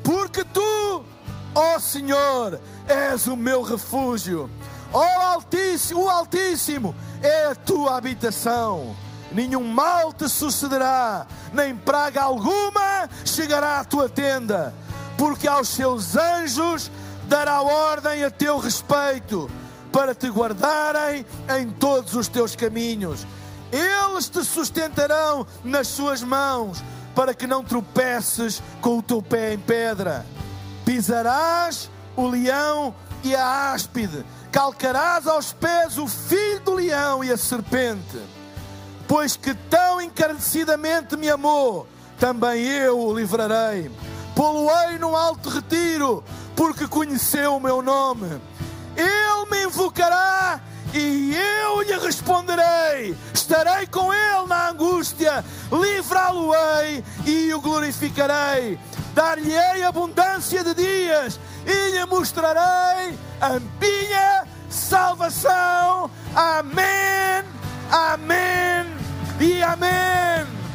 porque 0.03 0.43
tu, 0.43 1.03
ó 1.53 1.79
Senhor, 1.79 2.59
és 2.87 3.27
o 3.27 3.35
meu 3.35 3.61
refúgio. 3.61 4.49
Ó 4.91 5.03
Altíssimo, 5.33 6.03
o 6.03 6.09
Altíssimo 6.09 6.95
é 7.21 7.47
a 7.47 7.55
tua 7.55 7.97
habitação. 7.97 8.95
Nenhum 9.31 9.63
mal 9.63 10.13
te 10.13 10.29
sucederá, 10.29 11.27
nem 11.51 11.75
praga 11.75 12.21
alguma 12.21 13.09
chegará 13.25 13.81
à 13.81 13.83
tua 13.83 14.07
tenda 14.07 14.73
porque 15.17 15.47
aos 15.47 15.67
seus 15.69 16.15
anjos 16.15 16.91
dará 17.27 17.61
ordem 17.61 18.23
a 18.23 18.31
teu 18.31 18.57
respeito, 18.57 19.49
para 19.91 20.15
te 20.15 20.29
guardarem 20.29 21.25
em 21.59 21.69
todos 21.71 22.15
os 22.15 22.27
teus 22.27 22.55
caminhos. 22.55 23.25
Eles 23.71 24.29
te 24.29 24.43
sustentarão 24.43 25.45
nas 25.63 25.87
suas 25.87 26.23
mãos, 26.23 26.83
para 27.13 27.33
que 27.33 27.47
não 27.47 27.63
tropeces 27.63 28.61
com 28.81 28.97
o 28.97 29.03
teu 29.03 29.21
pé 29.21 29.53
em 29.53 29.59
pedra. 29.59 30.25
Pisarás 30.85 31.89
o 32.15 32.27
leão 32.27 32.95
e 33.23 33.35
a 33.35 33.73
áspide, 33.73 34.25
calcarás 34.51 35.27
aos 35.27 35.51
pés 35.51 35.97
o 35.97 36.07
filho 36.07 36.61
do 36.61 36.73
leão 36.75 37.23
e 37.23 37.31
a 37.31 37.37
serpente. 37.37 38.21
Pois 39.07 39.35
que 39.35 39.53
tão 39.53 40.01
encarecidamente 40.01 41.17
me 41.17 41.29
amou, 41.29 41.87
também 42.19 42.63
eu 42.63 42.99
o 42.99 43.13
livrarei 43.13 43.91
Poloei 44.37 44.99
num 44.99 45.15
alto 45.15 45.49
retiro, 45.49 46.23
porque 46.57 46.87
conheceu 46.87 47.55
o 47.55 47.59
meu 47.59 47.83
nome. 47.83 48.41
Ele 48.97 49.49
me 49.49 49.65
invocará 49.65 50.59
e 50.91 51.35
eu 51.35 51.81
lhe 51.83 51.97
responderei. 51.99 53.15
Estarei 53.31 53.85
com 53.85 54.11
ele 54.11 54.47
na 54.47 54.69
angústia, 54.69 55.45
livrá-lo-ei 55.71 57.03
e 57.25 57.53
o 57.53 57.61
glorificarei. 57.61 58.79
Dar-lhe-ei 59.13 59.83
abundância 59.83 60.63
de 60.63 60.73
dias 60.73 61.39
e 61.65 61.91
lhe 61.91 62.05
mostrarei 62.05 63.17
a 63.39 63.59
minha 63.79 64.47
salvação. 64.67 66.09
Amém, 66.35 67.45
amém 67.91 68.87
e 69.39 69.61
amém. 69.61 70.66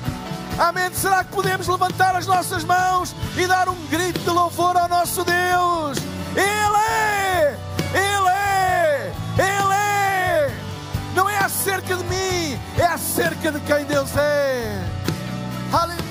Amém. 0.58 0.92
Será 0.92 1.24
que 1.24 1.32
podemos 1.32 1.66
levantar 1.66 2.14
as 2.14 2.26
nossas 2.26 2.64
mãos 2.64 3.14
e 3.36 3.46
dar 3.46 3.68
um 3.68 3.86
grito 3.86 4.20
de 4.20 4.30
louvor 4.30 4.76
ao 4.76 4.88
nosso 4.88 5.24
Deus? 5.24 5.98
Ele 6.36 6.76
é! 6.76 7.58
Ele 7.94 8.28
é! 8.28 9.12
Ele 9.38 9.74
é! 9.74 10.50
Não 11.14 11.28
é 11.28 11.38
acerca 11.38 11.96
de 11.96 12.04
mim, 12.04 12.58
é 12.78 12.84
acerca 12.84 13.50
de 13.50 13.60
quem 13.60 13.84
Deus 13.84 14.16
é. 14.16 14.84
Aleluia. 15.72 16.02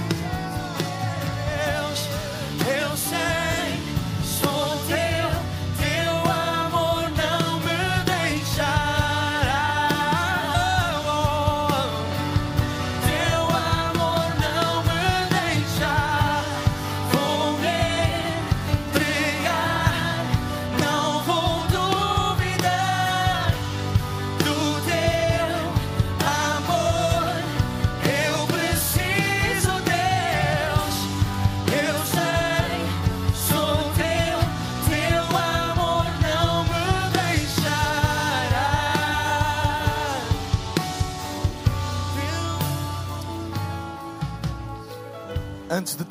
Antes 1.90 2.08
de 4.88 5.11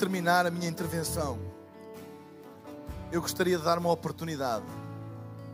terminar 0.00 0.46
a 0.46 0.50
minha 0.50 0.66
intervenção, 0.66 1.38
eu 3.12 3.20
gostaria 3.20 3.58
de 3.58 3.62
dar 3.62 3.76
uma 3.76 3.92
oportunidade 3.92 4.64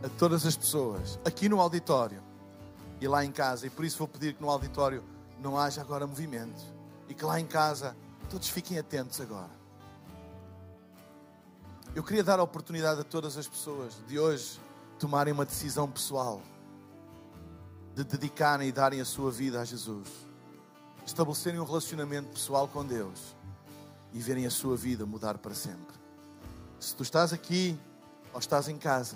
a 0.01 0.07
todas 0.07 0.45
as 0.45 0.55
pessoas 0.55 1.19
aqui 1.25 1.49
no 1.49 1.59
auditório 1.59 2.23
e 3.01 3.09
lá 3.09 3.25
em 3.25 3.31
casa, 3.31 3.67
e 3.67 3.69
por 3.69 3.83
isso 3.83 3.97
vou 3.97 4.07
pedir 4.07 4.35
que 4.35 4.41
no 4.41 4.49
auditório 4.49 5.03
não 5.41 5.59
haja 5.59 5.81
agora 5.81 6.07
movimento 6.07 6.63
e 7.09 7.13
que 7.13 7.25
lá 7.25 7.41
em 7.41 7.45
casa 7.45 7.93
todos 8.29 8.47
fiquem 8.47 8.79
atentos 8.79 9.19
agora. 9.19 9.51
Eu 11.93 12.01
queria 12.01 12.23
dar 12.23 12.39
a 12.39 12.43
oportunidade 12.43 13.01
a 13.01 13.03
todas 13.03 13.35
as 13.35 13.49
pessoas 13.49 14.01
de 14.07 14.17
hoje 14.17 14.61
tomarem 14.97 15.33
uma 15.33 15.43
decisão 15.43 15.91
pessoal, 15.91 16.41
de 17.93 18.05
dedicarem 18.05 18.69
e 18.69 18.71
darem 18.71 19.01
a 19.01 19.05
sua 19.05 19.29
vida 19.29 19.59
a 19.59 19.65
Jesus, 19.65 20.07
estabelecerem 21.05 21.59
um 21.59 21.65
relacionamento 21.65 22.29
pessoal 22.29 22.65
com 22.69 22.85
Deus 22.85 23.35
e 24.13 24.19
verem 24.19 24.45
a 24.45 24.51
sua 24.51 24.75
vida 24.75 25.05
mudar 25.05 25.37
para 25.37 25.53
sempre. 25.53 25.95
Se 26.79 26.95
tu 26.95 27.03
estás 27.03 27.33
aqui 27.33 27.77
ou 28.33 28.39
estás 28.39 28.67
em 28.67 28.77
casa, 28.77 29.15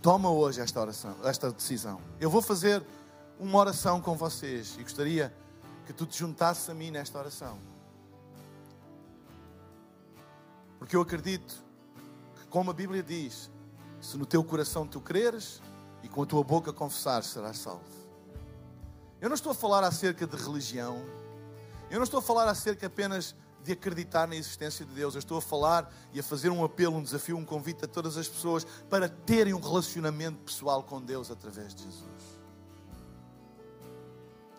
toma 0.00 0.30
hoje 0.30 0.60
esta 0.60 0.80
oração, 0.80 1.16
esta 1.24 1.50
decisão. 1.50 2.00
Eu 2.20 2.30
vou 2.30 2.42
fazer 2.42 2.82
uma 3.38 3.58
oração 3.58 4.00
com 4.00 4.16
vocês 4.16 4.76
e 4.78 4.82
gostaria 4.82 5.34
que 5.86 5.92
tu 5.92 6.06
te 6.06 6.18
juntasses 6.18 6.68
a 6.68 6.74
mim 6.74 6.90
nesta 6.90 7.18
oração. 7.18 7.58
Porque 10.78 10.96
eu 10.96 11.00
acredito 11.00 11.62
que, 12.36 12.46
como 12.46 12.70
a 12.70 12.74
Bíblia 12.74 13.02
diz, 13.02 13.50
se 14.00 14.16
no 14.16 14.26
teu 14.26 14.42
coração 14.44 14.86
tu 14.86 15.00
creres 15.00 15.60
e 16.02 16.08
com 16.08 16.22
a 16.22 16.26
tua 16.26 16.42
boca 16.44 16.72
confessares, 16.72 17.28
serás 17.28 17.58
salvo. 17.58 17.82
Eu 19.20 19.28
não 19.28 19.34
estou 19.34 19.52
a 19.52 19.54
falar 19.54 19.82
acerca 19.82 20.26
de 20.26 20.36
religião, 20.36 21.04
eu 21.90 21.96
não 21.96 22.04
estou 22.04 22.18
a 22.18 22.22
falar 22.22 22.48
acerca 22.48 22.86
apenas 22.86 23.34
de 23.62 23.72
acreditar 23.72 24.26
na 24.26 24.36
existência 24.36 24.84
de 24.84 24.94
Deus. 24.94 25.14
Eu 25.14 25.18
estou 25.18 25.38
a 25.38 25.42
falar 25.42 25.92
e 26.12 26.20
a 26.20 26.22
fazer 26.22 26.50
um 26.50 26.64
apelo, 26.64 26.96
um 26.96 27.02
desafio, 27.02 27.36
um 27.36 27.44
convite 27.44 27.84
a 27.84 27.88
todas 27.88 28.16
as 28.16 28.28
pessoas 28.28 28.64
para 28.88 29.08
terem 29.08 29.54
um 29.54 29.60
relacionamento 29.60 30.38
pessoal 30.38 30.82
com 30.82 31.00
Deus 31.00 31.30
através 31.30 31.74
de 31.74 31.84
Jesus. 31.84 32.38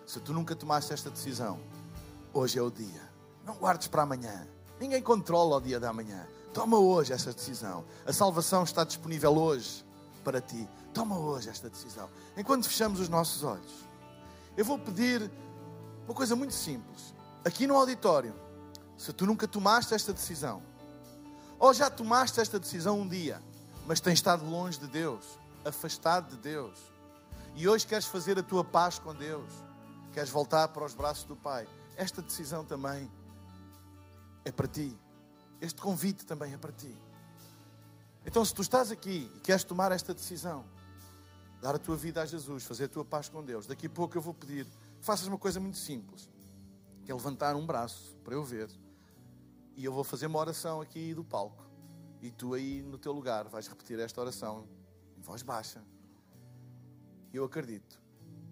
Se 0.05 0.19
tu 0.19 0.33
nunca 0.33 0.55
tomaste 0.55 0.91
esta 0.91 1.09
decisão, 1.09 1.59
hoje 2.33 2.57
é 2.57 2.61
o 2.61 2.71
dia. 2.71 3.09
Não 3.45 3.55
guardes 3.55 3.87
para 3.87 4.03
amanhã. 4.03 4.47
Ninguém 4.79 5.01
controla 5.01 5.57
o 5.57 5.61
dia 5.61 5.79
da 5.79 5.93
manhã. 5.93 6.27
Toma 6.53 6.77
hoje 6.77 7.13
essa 7.13 7.31
decisão. 7.31 7.85
A 8.05 8.13
salvação 8.13 8.63
está 8.63 8.83
disponível 8.83 9.35
hoje 9.37 9.85
para 10.23 10.41
ti. 10.41 10.67
Toma 10.93 11.17
hoje 11.17 11.49
esta 11.49 11.69
decisão. 11.69 12.09
Enquanto 12.35 12.67
fechamos 12.67 12.99
os 12.99 13.09
nossos 13.09 13.43
olhos, 13.43 13.71
eu 14.57 14.65
vou 14.65 14.79
pedir 14.79 15.29
uma 16.05 16.13
coisa 16.15 16.35
muito 16.35 16.53
simples. 16.53 17.13
Aqui 17.45 17.67
no 17.67 17.75
auditório, 17.75 18.33
se 18.99 19.13
tu 19.13 19.25
nunca 19.25 19.47
tomaste 19.47 19.93
esta 19.93 20.11
decisão, 20.11 20.61
ou 21.57 21.73
já 21.73 21.89
tomaste 21.89 22.41
esta 22.41 22.59
decisão 22.59 22.99
um 22.99 23.07
dia, 23.07 23.41
mas 23.87 24.01
tens 24.01 24.15
estado 24.15 24.43
longe 24.45 24.77
de 24.77 24.87
Deus, 24.87 25.39
afastado 25.63 26.35
de 26.35 26.41
Deus, 26.41 26.77
e 27.55 27.65
hoje 27.65 27.87
queres 27.87 28.05
fazer 28.05 28.37
a 28.37 28.43
tua 28.43 28.61
paz 28.61 28.99
com 28.99 29.15
Deus, 29.15 29.49
queres 30.11 30.29
voltar 30.29 30.67
para 30.67 30.83
os 30.83 30.93
braços 30.93 31.23
do 31.23 31.33
Pai, 31.33 31.65
esta 31.95 32.21
decisão 32.21 32.65
também 32.65 33.09
é 34.43 34.51
para 34.51 34.67
ti. 34.67 34.93
Este 35.61 35.79
convite 35.79 36.25
também 36.25 36.53
é 36.53 36.57
para 36.57 36.73
ti. 36.73 36.93
Então, 38.25 38.43
se 38.43 38.53
tu 38.53 38.61
estás 38.61 38.91
aqui 38.91 39.31
e 39.33 39.39
queres 39.39 39.63
tomar 39.63 39.93
esta 39.93 40.13
decisão, 40.13 40.65
dar 41.61 41.73
a 41.73 41.79
tua 41.79 41.95
vida 41.95 42.21
a 42.21 42.25
Jesus, 42.25 42.65
fazer 42.65 42.85
a 42.85 42.89
tua 42.89 43.05
paz 43.05 43.29
com 43.29 43.41
Deus, 43.41 43.65
daqui 43.65 43.87
a 43.87 43.89
pouco 43.89 44.17
eu 44.17 44.21
vou 44.21 44.33
pedir 44.33 44.65
que 44.65 45.05
faças 45.05 45.25
uma 45.25 45.37
coisa 45.37 45.57
muito 45.57 45.77
simples, 45.77 46.29
que 47.05 47.11
é 47.11 47.15
levantar 47.15 47.55
um 47.55 47.65
braço 47.65 48.13
para 48.25 48.33
eu 48.33 48.43
ver 48.43 48.69
e 49.79 49.85
eu 49.85 49.93
vou 49.93 50.03
fazer 50.03 50.25
uma 50.25 50.37
oração 50.37 50.81
aqui 50.81 51.13
do 51.13 51.23
palco. 51.23 51.65
E 52.21 52.29
tu 52.29 52.53
aí 52.53 52.81
no 52.81 52.97
teu 52.97 53.13
lugar 53.13 53.47
vais 53.47 53.65
repetir 53.65 53.97
esta 53.97 54.19
oração 54.19 54.67
em 55.17 55.21
voz 55.21 55.41
baixa. 55.41 55.81
Eu 57.33 57.45
acredito. 57.45 57.97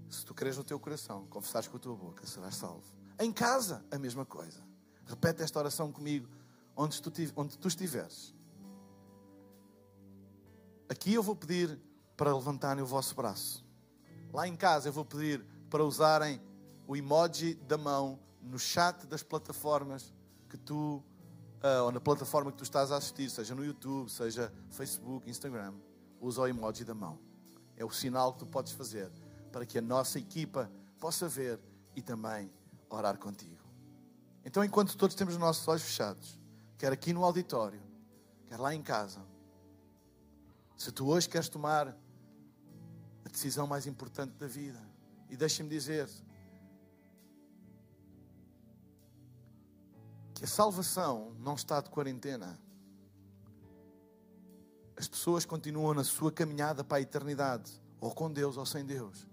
Se 0.10 0.24
tu 0.24 0.34
creres 0.34 0.58
no 0.58 0.64
teu 0.64 0.80
coração, 0.80 1.28
confessares 1.28 1.68
com 1.68 1.76
a 1.76 1.80
tua 1.82 1.98
boca, 1.98 2.26
serás 2.26 2.56
salvo. 2.56 2.86
Em 3.20 3.30
casa, 3.34 3.84
a 3.92 4.00
mesma 4.00 4.26
coisa. 4.26 4.64
Repete 5.06 5.44
esta 5.44 5.60
oração 5.60 5.92
comigo, 5.92 6.30
onde 6.78 7.02
tu, 7.02 7.12
onde 7.36 7.58
tu 7.58 7.68
estiveres. 7.68 8.34
Aqui 10.88 11.14
eu 11.14 11.22
vou 11.22 11.36
pedir 11.36 11.78
para 12.16 12.34
levantarem 12.34 12.82
o 12.82 12.88
vosso 12.88 13.14
braço. 13.14 13.66
Lá 14.32 14.48
em 14.48 14.56
casa 14.56 14.88
eu 14.88 14.94
vou 14.94 15.04
pedir 15.04 15.46
para 15.70 15.84
usarem 15.84 16.42
o 16.88 16.96
emoji 16.96 17.56
da 17.56 17.78
mão 17.78 18.18
no 18.42 18.58
chat 18.58 19.06
das 19.06 19.24
plataformas 19.24 20.14
que 20.48 20.58
tu 20.58 21.04
uh, 21.64 21.84
ou 21.86 21.92
na 21.92 22.00
plataforma 22.00 22.52
que 22.52 22.58
tu 22.58 22.64
estás 22.64 22.92
a 22.92 22.98
assistir, 22.98 23.30
seja 23.30 23.56
no 23.56 23.64
YouTube, 23.64 24.10
seja 24.10 24.52
Facebook, 24.70 25.30
Instagram, 25.30 25.74
usa 26.20 26.42
o 26.42 26.48
emoji 26.48 26.84
da 26.84 26.94
mão. 26.94 27.20
É 27.76 27.86
o 27.86 27.92
sinal 27.92 28.34
que 28.34 28.40
tu 28.40 28.46
podes 28.46 28.74
fazer 28.74 29.12
para 29.52 29.66
que 29.66 29.78
a 29.78 29.82
nossa 29.82 30.20
equipa 30.20 30.72
possa 31.00 31.28
ver 31.28 31.60
e 31.96 32.02
também 32.02 32.52
orar 32.90 33.18
contigo. 33.18 33.64
Então, 34.44 34.64
enquanto 34.64 34.96
todos 34.96 35.16
temos 35.16 35.34
os 35.34 35.40
nossos 35.40 35.68
olhos 35.68 35.84
fechados, 35.84 36.40
quer 36.78 36.92
aqui 36.92 37.12
no 37.14 37.24
auditório, 37.24 37.82
quer 38.46 38.58
lá 38.58 38.74
em 38.74 38.82
casa, 38.82 39.20
se 40.78 40.92
tu 40.92 41.08
hoje 41.08 41.28
queres 41.28 41.50
tomar 41.50 41.90
a 43.26 43.30
decisão 43.30 43.68
mais 43.68 43.86
importante 43.88 44.34
da 44.34 44.48
vida, 44.48 44.80
e 45.30 45.36
deixa-me 45.36 45.70
dizer, 45.70 46.08
que 50.38 50.46
a 50.46 50.48
salvação 50.48 51.36
não 51.40 51.56
está 51.56 51.82
de 51.82 51.90
quarentena. 51.90 52.60
As 54.96 55.08
pessoas 55.08 55.46
continuam 55.46 55.96
na 55.96 56.04
sua 56.04 56.32
caminhada 56.32 56.84
para 56.84 56.98
a 56.98 57.02
eternidade, 57.02 57.72
ou 58.00 58.14
com 58.14 58.32
Deus 58.32 58.56
ou 58.56 58.66
sem 58.66 58.86
Deus. 58.86 59.28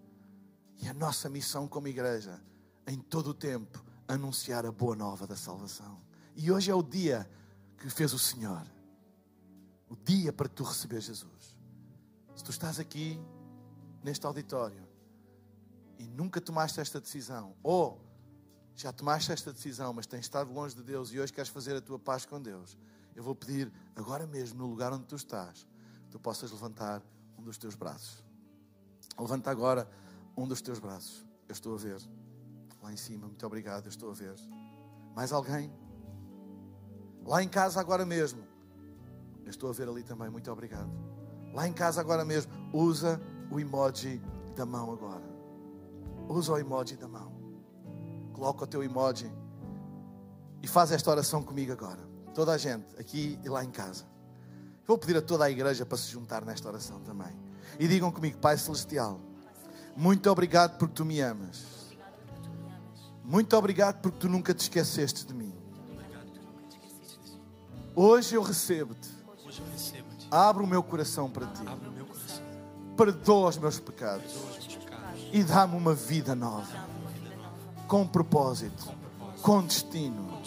E 0.81 0.88
a 0.88 0.95
nossa 0.95 1.29
missão 1.29 1.69
como 1.69 1.88
igreja, 1.88 2.43
em 2.87 2.99
todo 2.99 3.29
o 3.29 3.35
tempo, 3.35 3.85
anunciar 4.09 4.64
a 4.64 4.73
boa 4.73 4.97
nova 4.97 5.27
da 5.27 5.37
salvação. 5.37 6.00
E 6.35 6.50
hoje 6.50 6.71
é 6.71 6.75
o 6.75 6.83
dia 6.83 7.29
que 7.77 7.90
fez 7.90 8.15
o 8.15 8.19
Senhor. 8.19 8.67
O 9.90 9.96
dia 9.96 10.33
para 10.33 10.48
tu 10.48 10.65
receber 10.65 11.02
Jesus. 11.02 11.55
Se 12.35 12.42
tu 12.42 12.50
estás 12.50 12.81
aqui 12.81 13.21
neste 14.02 14.25
auditório 14.25 14.88
e 15.98 16.09
nunca 16.09 16.40
tomaste 16.40 16.81
esta 16.81 16.98
decisão, 16.98 17.55
ou 17.63 18.00
já 18.75 18.92
tomaste 18.92 19.31
esta 19.33 19.52
decisão, 19.52 19.92
mas 19.92 20.06
tens 20.06 20.20
estado 20.20 20.52
longe 20.52 20.75
de 20.75 20.83
Deus 20.83 21.12
e 21.12 21.20
hoje 21.20 21.33
queres 21.33 21.50
fazer 21.50 21.77
a 21.77 21.81
tua 21.81 21.98
paz 21.98 22.27
com 22.27 22.40
Deus, 22.40 22.77
Eu 23.14 23.22
vou 23.22 23.35
pedir 23.35 23.72
agora 23.94 24.27
mesmo, 24.27 24.58
no 24.58 24.66
lugar 24.66 24.92
onde 24.92 25.04
tu 25.04 25.14
estás, 25.14 25.68
tu 26.10 26.18
possas 26.18 26.50
levantar 26.50 27.00
um 27.38 27.42
dos 27.42 27.56
teus 27.56 27.77
braços. 27.77 28.25
Levanta 29.16 29.50
agora 29.52 29.88
um 30.37 30.48
dos 30.48 30.60
teus 30.60 30.81
braços. 30.81 31.25
Eu 31.48 31.52
estou 31.52 31.75
a 31.75 31.79
ver. 31.79 32.00
Lá 32.83 32.92
em 32.92 32.96
cima, 32.96 33.29
muito 33.29 33.46
obrigado, 33.46 33.85
eu 33.85 33.90
estou 33.90 34.10
a 34.10 34.14
ver. 34.14 34.35
Mais 35.14 35.33
alguém? 35.33 35.72
Lá 37.25 37.40
em 37.40 37.48
casa 37.48 37.81
agora 37.81 38.04
mesmo. 38.04 38.42
Eu 39.44 39.50
estou 39.50 39.70
a 39.70 39.72
ver 39.72 39.88
ali 39.88 40.02
também, 40.02 40.29
muito 40.29 40.50
obrigado. 40.50 40.90
Lá 41.52 41.68
em 41.68 41.72
casa 41.72 42.00
agora 42.00 42.25
mesmo, 42.25 42.52
usa 42.72 43.20
o 43.48 43.60
emoji 43.60 44.20
da 44.56 44.66
mão 44.66 44.92
agora. 44.92 45.25
Usa 46.29 46.52
o 46.52 46.58
emoji 46.58 46.96
da 46.96 47.06
mão. 47.06 47.44
Coloca 48.45 48.65
o 48.65 48.67
teu 48.67 48.85
emoji 48.85 49.33
e 50.63 50.69
faz 50.69 50.92
esta 50.92 51.11
oração 51.11 51.42
comigo 51.42 51.73
agora. 51.73 52.07
Toda 52.35 52.53
a 52.53 52.59
gente, 52.59 52.85
aqui 52.99 53.40
e 53.42 53.49
lá 53.49 53.65
em 53.65 53.71
casa. 53.71 54.05
Vou 54.87 54.99
pedir 54.99 55.17
a 55.17 55.23
toda 55.23 55.47
a 55.47 55.51
igreja 55.51 55.87
para 55.87 55.97
se 55.97 56.11
juntar 56.11 56.45
nesta 56.45 56.69
oração 56.69 57.01
também. 57.01 57.35
E 57.81 57.88
digam 57.88 58.13
comigo, 58.13 58.37
Pai 58.37 58.59
Celestial, 58.59 59.19
muito 59.97 60.29
obrigado 60.31 60.77
porque 60.77 60.92
tu 60.95 61.07
me 61.07 61.23
amas. 61.23 61.65
Muito 63.25 63.57
obrigado 63.57 64.03
porque 64.03 64.19
tu 64.19 64.29
nunca 64.29 64.53
te 64.53 64.61
esqueceste 64.61 65.25
de 65.25 65.33
mim. 65.33 65.55
Hoje 67.97 68.35
eu 68.35 68.42
recebo-te. 68.42 69.09
Abro 70.31 70.65
o 70.65 70.67
meu 70.67 70.83
coração 70.83 71.31
para 71.31 71.47
ti. 71.47 71.65
Perdoa 72.95 73.49
os 73.49 73.57
meus 73.57 73.81
pecados. 73.81 74.35
E 75.33 75.42
dá-me 75.42 75.79
uma 75.79 75.95
vida 75.95 76.35
nova. 76.35 76.94
Com 77.87 78.06
propósito. 78.06 78.88
Com 79.42 79.62
destino. 79.62 80.40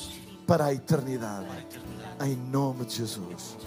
Para 0.45 0.65
a 0.65 0.73
eternidade. 0.73 1.47
Em 2.23 2.35
nome 2.35 2.85
de 2.85 2.95
Jesus. 2.95 3.57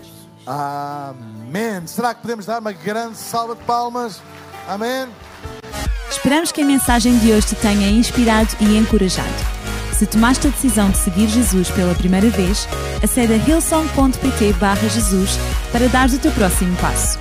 Amém. 0.47 1.87
Será 1.87 2.15
que 2.15 2.23
podemos 2.23 2.47
dar 2.47 2.61
uma 2.61 2.73
grande 2.73 3.17
salva 3.17 3.55
de 3.55 3.63
palmas? 3.65 4.21
Amém. 4.67 5.09
Esperamos 6.11 6.51
que 6.51 6.61
a 6.61 6.65
mensagem 6.65 7.19
de 7.19 7.33
hoje 7.33 7.49
te 7.49 7.55
tenha 7.57 7.89
inspirado 7.89 8.51
e 8.61 8.77
encorajado. 8.77 9.29
Se 9.97 10.07
tomaste 10.07 10.47
a 10.47 10.51
decisão 10.51 10.91
de 10.91 10.97
seguir 10.97 11.29
Jesus 11.29 11.71
pela 11.71 11.95
primeira 11.95 12.29
vez, 12.31 12.67
acede 13.03 13.35
a 13.35 13.37
hillsong.pt 13.37 14.55
Jesus 14.89 15.39
para 15.71 15.89
dar 15.89 16.09
o 16.09 16.19
teu 16.19 16.33
próximo 16.33 16.77
passo. 16.79 17.19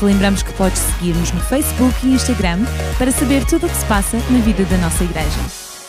Lembramos 0.00 0.42
que 0.42 0.52
podes 0.54 0.80
seguir-nos 0.80 1.30
no 1.30 1.40
Facebook 1.40 1.94
e 2.02 2.14
Instagram 2.14 2.60
para 2.98 3.12
saber 3.12 3.44
tudo 3.44 3.66
o 3.66 3.68
que 3.68 3.76
se 3.76 3.84
passa 3.84 4.16
na 4.30 4.38
vida 4.40 4.64
da 4.64 4.78
nossa 4.78 5.04
igreja. 5.04 5.61